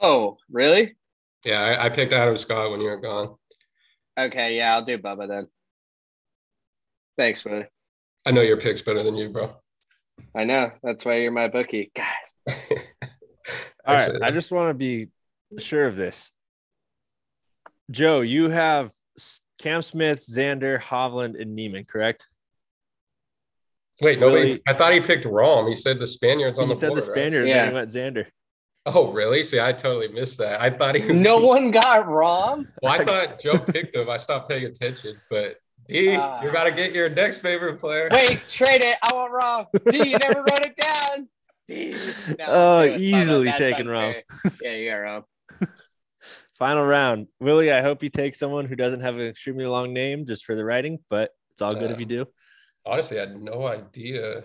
Oh, 0.00 0.38
really? 0.50 0.96
Yeah, 1.44 1.60
I, 1.62 1.86
I 1.86 1.88
picked 1.90 2.12
Adam 2.12 2.36
Scott 2.36 2.70
when 2.70 2.80
you 2.80 2.88
were 2.88 3.00
gone. 3.00 3.34
Okay, 4.18 4.56
yeah, 4.56 4.74
I'll 4.74 4.84
do 4.84 4.96
Bubba 4.98 5.28
then. 5.28 5.46
Thanks, 7.18 7.44
Willie. 7.44 7.66
I 8.26 8.30
know 8.30 8.40
your 8.40 8.56
pick's 8.56 8.80
better 8.82 9.02
than 9.02 9.16
you, 9.16 9.28
bro. 9.28 9.54
I 10.34 10.44
know 10.44 10.70
that's 10.82 11.04
why 11.04 11.16
you're 11.18 11.32
my 11.32 11.48
bookie, 11.48 11.90
guys. 11.94 12.58
All 13.86 13.94
right, 13.94 14.12
I 14.22 14.30
just 14.30 14.50
want 14.50 14.70
to 14.70 14.74
be 14.74 15.08
sure 15.58 15.86
of 15.86 15.96
this. 15.96 16.30
Joe, 17.90 18.22
you 18.22 18.48
have 18.48 18.92
S- 19.18 19.40
Cam 19.60 19.82
Smith, 19.82 20.20
Xander, 20.26 20.80
Hovland, 20.80 21.38
and 21.40 21.54
Niemann, 21.54 21.84
correct? 21.84 22.28
Wait, 24.00 24.18
nobody. 24.18 24.42
Really- 24.42 24.62
I 24.66 24.72
thought 24.72 24.94
he 24.94 25.00
picked 25.00 25.26
Rahm. 25.26 25.68
He 25.68 25.76
said 25.76 25.98
the 26.00 26.06
Spaniards 26.06 26.58
on 26.58 26.68
He 26.68 26.74
the 26.74 26.80
said 26.80 26.88
board. 26.90 27.02
the 27.02 27.06
right? 27.06 27.12
Spaniard, 27.12 27.48
Yeah. 27.48 27.66
he 27.68 27.74
went 27.74 27.90
Xander. 27.90 28.26
Oh, 28.86 29.12
really? 29.12 29.44
See, 29.44 29.58
I 29.60 29.72
totally 29.72 30.08
missed 30.08 30.38
that. 30.38 30.60
I 30.60 30.68
thought 30.70 30.94
he 30.94 31.00
was. 31.10 31.20
No 31.22 31.38
one 31.38 31.70
got 31.70 32.06
wrong. 32.06 32.68
Well, 32.82 32.92
I 32.92 33.04
thought 33.04 33.40
Joe 33.42 33.58
picked 33.58 33.96
him. 33.96 34.10
I 34.10 34.18
stopped 34.18 34.48
paying 34.50 34.64
attention, 34.66 35.16
but 35.30 35.56
D, 35.88 36.14
Ah. 36.16 36.42
you 36.42 36.52
got 36.52 36.64
to 36.64 36.72
get 36.72 36.92
your 36.92 37.08
next 37.08 37.38
favorite 37.38 37.78
player. 37.80 38.08
Wait, 38.12 38.42
trade 38.48 38.84
it. 38.84 38.96
I 39.02 39.14
want 39.14 39.32
wrong. 39.32 39.66
D, 39.90 40.10
you 40.10 40.18
never 40.18 40.40
wrote 40.40 40.66
it 40.66 40.76
down. 40.76 41.28
D. 41.68 41.92
No, 41.92 41.98
let's 42.38 42.42
Oh, 42.46 42.78
it. 42.80 43.00
Easily 43.00 43.44
that's 43.46 43.58
taken 43.58 43.88
unfair. 43.88 44.22
Yeah, 44.62 44.72
you 44.74 44.90
got 44.90 44.96
wrong. 44.96 45.24
Final 46.58 46.84
round. 46.84 47.26
Willie, 47.40 47.72
I 47.72 47.82
hope 47.82 48.02
you 48.02 48.10
take 48.10 48.34
someone 48.34 48.66
who 48.66 48.76
doesn't 48.76 49.00
have 49.00 49.16
an 49.16 49.26
extremely 49.26 49.66
long 49.66 49.92
name 49.92 50.24
just 50.26 50.44
for 50.44 50.54
the 50.54 50.64
writing, 50.64 50.98
but 51.10 51.30
it's 51.52 51.62
all 51.62 51.74
good 51.74 51.90
if 51.90 51.98
you 51.98 52.06
do. 52.06 52.26
Honestly, 52.86 53.16
I 53.16 53.20
had 53.20 53.40
no 53.40 53.66
idea 53.66 54.44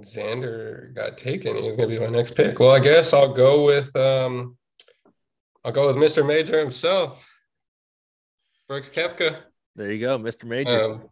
Xander 0.00 0.94
got 0.94 1.18
taken. 1.18 1.56
He 1.56 1.62
was 1.62 1.76
going 1.76 1.88
to 1.88 1.98
be 1.98 2.00
my 2.00 2.10
next 2.10 2.34
pick. 2.34 2.58
Well, 2.58 2.70
I 2.70 2.78
guess 2.78 3.12
I'll 3.12 3.32
go 3.32 3.64
with 3.64 3.94
um, 3.96 4.56
I'll 5.64 5.72
go 5.72 5.92
with 5.92 5.96
Mr. 5.96 6.26
Major 6.26 6.58
himself, 6.58 7.28
Brooks 8.68 8.88
Koepka. 8.88 9.36
There 9.76 9.92
you 9.92 10.00
go, 10.00 10.18
Mr. 10.18 10.44
Major. 10.44 10.92
Um, 10.92 11.08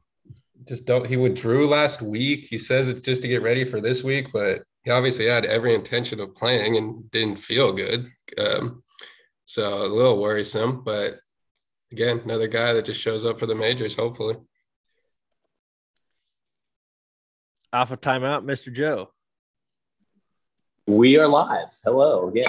just 0.67 0.87
don't. 0.87 1.07
He 1.07 1.17
withdrew 1.17 1.69
last 1.69 2.03
week. 2.03 2.47
He 2.49 2.59
says 2.59 2.89
it's 2.89 3.01
just 3.01 3.23
to 3.23 3.29
get 3.29 3.43
ready 3.43 3.65
for 3.65 3.81
this 3.81 4.03
week, 4.03 4.29
but 4.33 4.63
he 4.85 4.91
obviously 4.91 5.27
had 5.27 5.45
every 5.45 5.75
intention 5.75 6.21
of 6.21 6.35
playing 6.35 6.77
and 6.77 7.11
didn't 7.11 7.37
feel 7.37 7.73
good. 7.73 8.09
Um, 8.39 8.83
so 9.45 9.85
a 9.85 9.87
little 9.87 10.19
worrisome. 10.19 10.83
But 10.85 11.19
again, 11.93 12.21
another 12.25 12.49
guy 12.49 12.73
that 12.73 12.85
just 12.85 13.01
shows 13.01 13.25
up 13.25 13.39
for 13.39 13.47
the 13.47 13.55
majors. 13.55 13.95
Hopefully, 13.95 14.37
Off 17.73 17.91
of 17.91 18.01
timeout, 18.01 18.45
Mr. 18.45 18.73
Joe. 18.73 19.11
We 20.87 21.17
are 21.19 21.27
live. 21.29 21.69
Hello 21.85 22.29
again. 22.29 22.47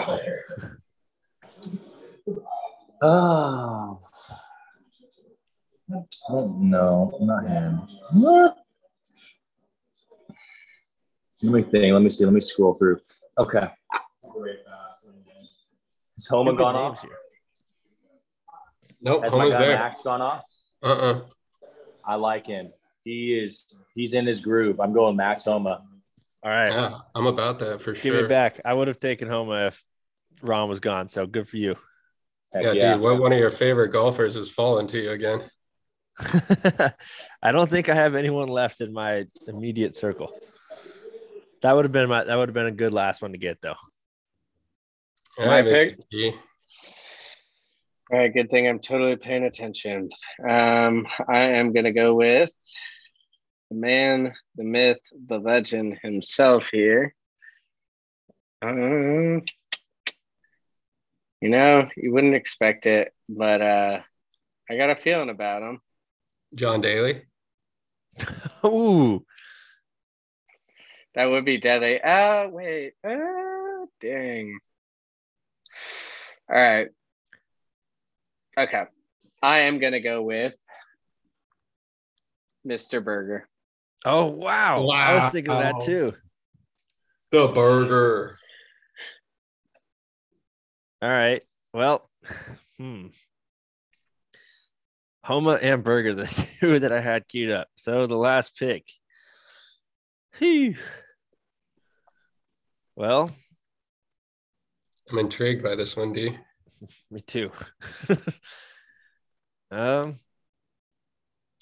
Ah. 3.02 3.96
Oh. 6.30 6.56
No, 6.60 7.18
not 7.22 7.48
him. 7.48 7.82
What? 8.14 8.58
Let 11.44 11.54
me 11.54 11.62
think. 11.62 11.94
Let 11.94 12.02
me 12.02 12.10
see. 12.10 12.26
Let 12.26 12.34
me 12.34 12.40
scroll 12.40 12.76
through. 12.76 12.98
Okay. 13.38 13.68
Has 16.16 16.26
Homa 16.30 16.56
gone 16.56 16.76
off? 16.76 17.02
here. 17.02 17.12
Nope, 19.02 19.24
Has 19.24 19.32
my 19.32 19.40
Homa's 19.40 19.54
guy 19.54 19.62
there. 19.66 19.78
Max 19.78 20.02
gone 20.02 20.22
off? 20.22 20.44
Uh-uh. 20.84 21.22
I 22.04 22.16
like 22.16 22.48
him. 22.48 22.72
He 23.08 23.40
is. 23.40 23.74
He's 23.96 24.14
in 24.14 24.26
his 24.26 24.42
groove. 24.42 24.82
I'm 24.82 24.92
going 24.92 25.16
Max 25.16 25.46
Homa. 25.46 25.82
All 26.44 26.52
right. 26.52 26.70
Yeah, 26.70 27.00
I'm 27.16 27.26
about 27.26 27.58
that 27.60 27.82
for 27.82 27.96
sure. 27.96 28.12
Give 28.12 28.22
me 28.24 28.28
back. 28.28 28.60
I 28.66 28.74
would 28.74 28.90
have 28.90 29.00
taken 29.00 29.30
Homa 29.30 29.68
if 29.68 29.82
Ron 30.42 30.68
was 30.68 30.82
gone. 30.82 31.08
So 31.08 31.26
good 31.26 31.48
for 31.48 31.56
you. 31.56 31.76
Heck 32.54 32.64
Yeah, 32.64 32.74
yeah. 32.74 32.94
dude, 32.94 33.02
what 33.02 33.22
one 33.22 33.32
of 33.32 33.40
your 33.40 33.50
favorite 33.50 33.94
golfers 33.94 34.34
has 34.34 34.50
fallen 34.50 34.88
to 34.88 35.02
you 35.02 35.12
again? 35.12 35.42
I 37.42 37.54
don't 37.54 37.70
think 37.70 37.88
I 37.88 37.94
have 37.94 38.14
anyone 38.14 38.50
left 38.50 38.82
in 38.82 38.92
my 38.92 39.26
immediate 39.48 39.96
circle. 39.96 40.30
That 41.62 41.78
would 41.78 41.86
have 41.86 41.94
been 41.94 42.10
my 42.10 42.26
that 42.26 42.36
would 42.36 42.50
have 42.50 42.54
been 42.54 42.68
a 42.68 42.72
good 42.72 42.92
last 42.92 43.22
one 43.22 43.32
to 43.32 43.38
get 43.38 43.62
though. 43.62 43.76
All 45.40 45.46
My 45.46 45.62
pick? 45.62 45.98
All 48.12 48.20
right, 48.20 48.34
good 48.34 48.50
thing 48.50 48.68
I'm 48.68 48.80
totally 48.80 49.16
paying 49.16 49.44
attention. 49.44 50.10
Um, 50.48 51.08
I 51.30 51.40
am 51.40 51.72
gonna 51.74 51.94
go 51.94 52.14
with 52.14 52.52
the 53.70 53.76
man, 53.76 54.34
the 54.56 54.64
myth, 54.64 55.00
the 55.28 55.38
legend 55.38 56.00
himself 56.02 56.70
here. 56.72 57.14
Um, 58.62 59.44
you 61.42 61.50
know, 61.50 61.88
you 61.96 62.14
wouldn't 62.14 62.36
expect 62.36 62.86
it, 62.86 63.14
but 63.30 63.62
uh, 63.62 64.00
I 64.70 64.78
got 64.78 64.90
a 64.90 64.96
feeling 64.96 65.30
about 65.30 65.62
him. 65.62 65.80
John 66.56 66.82
Daly. 66.82 67.24
Ooh, 68.66 69.26
That 71.14 71.30
would 71.30 71.46
be 71.46 71.58
deadly. 71.58 72.00
Oh, 72.04 72.48
wait. 72.50 72.94
Oh, 73.04 73.88
dang. 74.02 74.60
All 76.50 76.56
right. 76.56 76.88
Okay. 78.58 78.84
I 79.44 79.60
am 79.62 79.80
going 79.80 79.94
to 79.94 80.00
go 80.00 80.24
with 80.24 80.56
Mr. 82.66 83.04
Berger. 83.04 83.48
Oh 84.06 84.26
wow. 84.26 84.88
I 84.88 85.16
was 85.16 85.32
thinking 85.32 85.54
of 85.54 85.60
that 85.60 85.82
too. 85.82 86.14
The 87.32 87.48
burger. 87.48 88.38
All 91.02 91.10
right. 91.10 91.44
Well, 91.74 92.10
hmm. 92.78 93.08
Homa 95.24 95.60
and 95.62 95.84
Berger, 95.84 96.16
the 96.16 96.48
two 96.62 96.80
that 96.80 96.92
I 96.94 97.02
had 97.02 97.28
queued 97.28 97.52
up. 97.52 97.68
So 97.76 98.08
the 98.08 98.16
last 98.16 98.58
pick. 98.58 98.90
Phew. 100.32 100.76
Well, 102.96 103.30
I'm 105.12 105.20
intrigued 105.20 105.64
by 105.64 105.76
this 105.76 105.96
one, 105.96 106.14
D. 106.14 106.38
me 107.12 107.22
too. 107.22 107.52
um, 109.72 110.20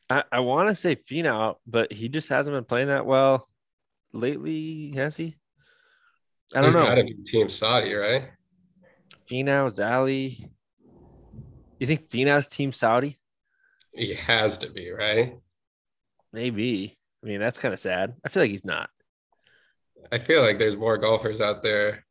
I, 0.10 0.24
I 0.32 0.40
want 0.42 0.70
to 0.70 0.76
say 0.76 0.96
Finau, 0.96 1.56
but 1.66 1.92
he 1.92 2.10
just 2.10 2.30
hasn't 2.30 2.56
been 2.56 2.64
playing 2.66 2.88
that 2.88 3.06
well 3.06 3.48
lately, 4.14 4.92
has 4.96 5.18
he? 5.18 5.36
I 6.54 6.62
don't 6.62 6.70
He's 6.70 6.76
know. 6.76 6.84
gotta 6.84 7.04
be 7.04 7.16
Team 7.26 7.50
Saudi, 7.50 7.94
right? 7.94 8.26
Finau, 9.30 9.70
Zali. 9.76 10.48
You 11.80 11.88
think 11.88 12.08
Finau's 12.10 12.48
Team 12.48 12.72
Saudi? 12.72 13.18
He 13.94 14.14
has 14.14 14.58
to 14.60 14.70
be, 14.70 14.92
right? 14.92 15.38
Maybe. 16.32 16.98
I 17.24 17.28
mean, 17.28 17.40
that's 17.40 17.58
kind 17.58 17.74
of 17.74 17.80
sad. 17.80 18.14
I 18.24 18.30
feel 18.30 18.44
like 18.44 18.52
he's 18.52 18.66
not. 18.66 18.90
I 20.12 20.20
feel 20.20 20.44
like 20.44 20.60
there's 20.60 20.76
more 20.76 20.98
golfers 21.00 21.42
out 21.42 21.64
there 21.64 22.06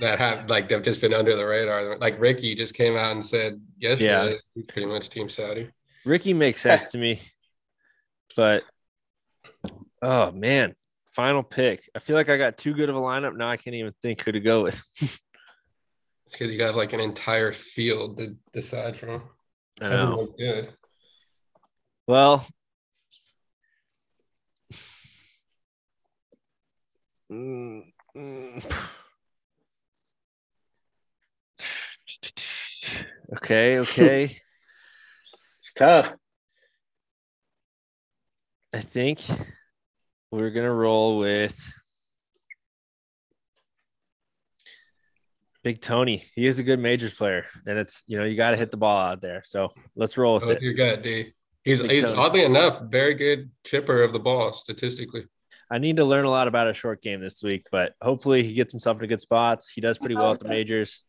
that 0.00 0.18
have 0.18 0.48
like 0.48 0.68
they've 0.70 0.82
just 0.82 1.02
been 1.02 1.12
under 1.12 1.36
the 1.36 1.46
radar. 1.46 1.98
Like 1.98 2.18
Ricky 2.18 2.54
just 2.54 2.74
came 2.74 2.96
out 2.96 3.12
and 3.12 3.24
said 3.24 3.60
yesterday, 3.78 4.36
Yeah. 4.54 4.62
pretty 4.68 4.88
much 4.88 5.10
Team 5.10 5.28
Saudi. 5.28 5.68
Ricky 6.04 6.34
makes 6.34 6.60
sense 6.62 6.90
to 6.90 6.98
me, 6.98 7.20
but 8.36 8.64
oh 10.02 10.32
man, 10.32 10.74
final 11.12 11.42
pick. 11.42 11.88
I 11.94 11.98
feel 11.98 12.16
like 12.16 12.28
I 12.28 12.36
got 12.36 12.58
too 12.58 12.74
good 12.74 12.88
of 12.88 12.96
a 12.96 13.00
lineup. 13.00 13.36
Now 13.36 13.50
I 13.50 13.56
can't 13.56 13.76
even 13.76 13.92
think 14.02 14.22
who 14.22 14.32
to 14.32 14.40
go 14.40 14.62
with. 14.62 14.82
It's 16.30 16.38
because 16.38 16.52
you 16.52 16.58
got 16.58 16.76
like 16.76 16.92
an 16.92 17.00
entire 17.00 17.52
field 17.52 18.18
to 18.18 18.36
decide 18.52 18.94
from. 18.94 19.24
I 19.80 19.88
know. 19.88 20.28
Good. 20.38 20.72
Well, 22.06 22.46
mm, 27.32 27.82
mm. 28.16 28.88
okay, 33.38 33.78
okay. 33.80 34.40
It's 35.80 35.86
tough. 35.86 36.14
I 38.74 38.80
think 38.80 39.20
we're 40.30 40.50
gonna 40.50 40.72
roll 40.72 41.18
with 41.18 41.58
Big 45.64 45.80
Tony. 45.80 46.22
He 46.34 46.46
is 46.46 46.58
a 46.58 46.62
good 46.62 46.80
majors 46.80 47.14
player, 47.14 47.46
and 47.66 47.78
it's 47.78 48.04
you 48.06 48.18
know 48.18 48.24
you 48.24 48.36
got 48.36 48.50
to 48.50 48.58
hit 48.58 48.70
the 48.70 48.76
ball 48.76 48.98
out 48.98 49.22
there. 49.22 49.42
So 49.46 49.70
let's 49.96 50.18
roll 50.18 50.34
with 50.34 50.44
Oh, 50.44 50.50
it. 50.50 50.60
you 50.60 50.74
got 50.74 51.00
D. 51.00 51.32
He's 51.64 51.80
Big 51.80 51.92
he's 51.92 52.04
Tony. 52.04 52.18
oddly 52.18 52.44
enough 52.44 52.82
very 52.82 53.14
good 53.14 53.50
chipper 53.64 54.02
of 54.02 54.12
the 54.12 54.20
ball 54.20 54.52
statistically. 54.52 55.24
I 55.70 55.78
need 55.78 55.96
to 55.96 56.04
learn 56.04 56.26
a 56.26 56.30
lot 56.30 56.46
about 56.46 56.68
a 56.68 56.74
short 56.74 57.00
game 57.00 57.22
this 57.22 57.42
week, 57.42 57.64
but 57.72 57.94
hopefully 58.02 58.42
he 58.42 58.52
gets 58.52 58.70
himself 58.70 58.96
into 58.96 59.06
good 59.06 59.22
spots. 59.22 59.70
He 59.70 59.80
does 59.80 59.96
pretty 59.96 60.14
well 60.14 60.26
oh, 60.26 60.32
at 60.34 60.40
the 60.40 60.48
majors. 60.48 61.04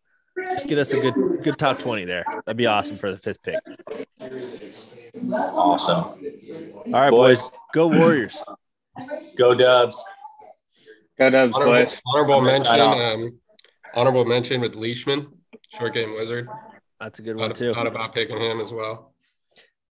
Just 0.52 0.68
get 0.68 0.78
us 0.78 0.92
a 0.94 1.00
good 1.00 1.44
good 1.44 1.58
top 1.58 1.80
twenty 1.80 2.06
there. 2.06 2.24
That'd 2.46 2.58
be 2.58 2.66
awesome 2.66 2.98
for 2.98 3.12
the 3.12 3.18
fifth 3.18 3.42
pick. 3.44 3.60
Awesome. 5.34 6.04
All 6.86 6.92
right, 6.92 7.10
boys, 7.10 7.50
go 7.74 7.88
Warriors. 7.88 8.42
Go 9.38 9.54
Dubs. 9.56 10.04
Go 11.18 11.30
Dubs, 11.30 11.54
Honorable, 11.54 11.74
boys. 11.74 12.02
honorable 12.08 12.42
mention. 12.42 12.80
Um, 12.80 13.40
honorable 13.94 14.26
mention 14.26 14.62
with 14.62 14.76
Leishman, 14.76 15.28
short 15.78 15.94
game 15.94 16.14
wizard. 16.14 16.48
That's 17.00 17.20
a 17.20 17.22
good 17.22 17.36
one 17.36 17.50
Thought, 17.50 17.58
too. 17.58 17.74
thought 17.74 17.88
about 17.88 18.14
picking 18.14 18.38
him 18.40 18.60
as 18.62 18.72
well. 18.72 19.14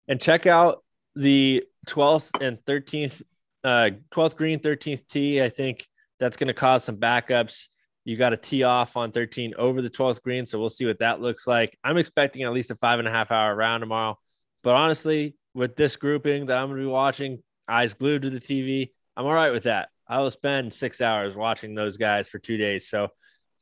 and 0.07 0.19
check 0.19 0.45
out 0.45 0.83
the 1.15 1.63
12th 1.87 2.29
and 2.41 2.57
13th 2.65 3.23
uh 3.63 3.89
12th 4.11 4.35
green 4.35 4.59
13th 4.59 5.05
tee 5.07 5.41
i 5.41 5.49
think 5.49 5.85
that's 6.19 6.37
going 6.37 6.47
to 6.47 6.53
cause 6.53 6.83
some 6.83 6.95
backups 6.97 7.67
you 8.09 8.17
got 8.17 8.31
to 8.31 8.37
tee 8.37 8.63
off 8.63 8.97
on 8.97 9.11
13 9.11 9.53
over 9.57 9.83
the 9.83 9.89
12th 9.89 10.23
green 10.23 10.45
so 10.45 10.59
we'll 10.59 10.69
see 10.69 10.87
what 10.87 10.97
that 10.97 11.21
looks 11.21 11.45
like. 11.45 11.77
I'm 11.83 11.97
expecting 11.97 12.41
at 12.41 12.51
least 12.51 12.71
a 12.71 12.75
five 12.75 12.97
and 12.97 13.07
a 13.07 13.11
half 13.11 13.29
hour 13.29 13.55
round 13.55 13.81
tomorrow. 13.81 14.17
But 14.63 14.75
honestly 14.75 15.35
with 15.53 15.75
this 15.75 15.95
grouping 15.95 16.47
that 16.47 16.57
i'm 16.57 16.67
going 16.69 16.79
to 16.79 16.85
be 16.85 16.91
watching 16.91 17.41
eyes 17.67 17.93
glued 17.93 18.21
to 18.21 18.29
the 18.29 18.39
tv 18.39 18.91
i'm 19.15 19.25
all 19.25 19.33
right 19.33 19.51
with 19.51 19.63
that. 19.63 19.89
I 20.07 20.21
will 20.21 20.31
spend 20.31 20.73
six 20.73 21.01
hours 21.01 21.35
watching 21.35 21.75
those 21.75 21.97
guys 21.97 22.27
for 22.27 22.39
two 22.39 22.57
days. 22.57 22.89
So 22.89 23.09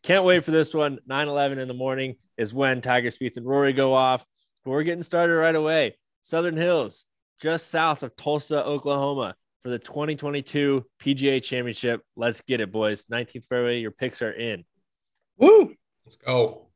can't 0.01 0.23
wait 0.23 0.45
for 0.45 0.51
this 0.51 0.73
one. 0.73 0.99
9 1.05 1.27
11 1.27 1.59
in 1.59 1.67
the 1.67 1.73
morning 1.73 2.15
is 2.37 2.53
when 2.53 2.81
tiger 2.81 3.09
Spieth 3.09 3.35
and 3.35 3.45
rory 3.45 3.73
go 3.73 3.93
off. 3.93 4.25
We're 4.63 4.83
getting 4.83 5.03
started 5.03 5.33
right 5.33 5.55
away. 5.55 5.97
Southern 6.21 6.55
Hills, 6.55 7.03
just 7.41 7.69
south 7.69 8.03
of 8.03 8.15
Tulsa, 8.15 8.63
Oklahoma, 8.63 9.35
for 9.63 9.69
the 9.69 9.79
2022 9.79 10.85
PGA 11.01 11.43
Championship. 11.43 12.01
Let's 12.15 12.41
get 12.41 12.61
it, 12.61 12.71
boys. 12.71 13.05
19th 13.05 13.47
fairway, 13.47 13.79
your 13.79 13.91
picks 13.91 14.21
are 14.21 14.31
in. 14.31 14.63
Woo! 15.37 15.73
Let's 16.05 16.15
go. 16.15 16.66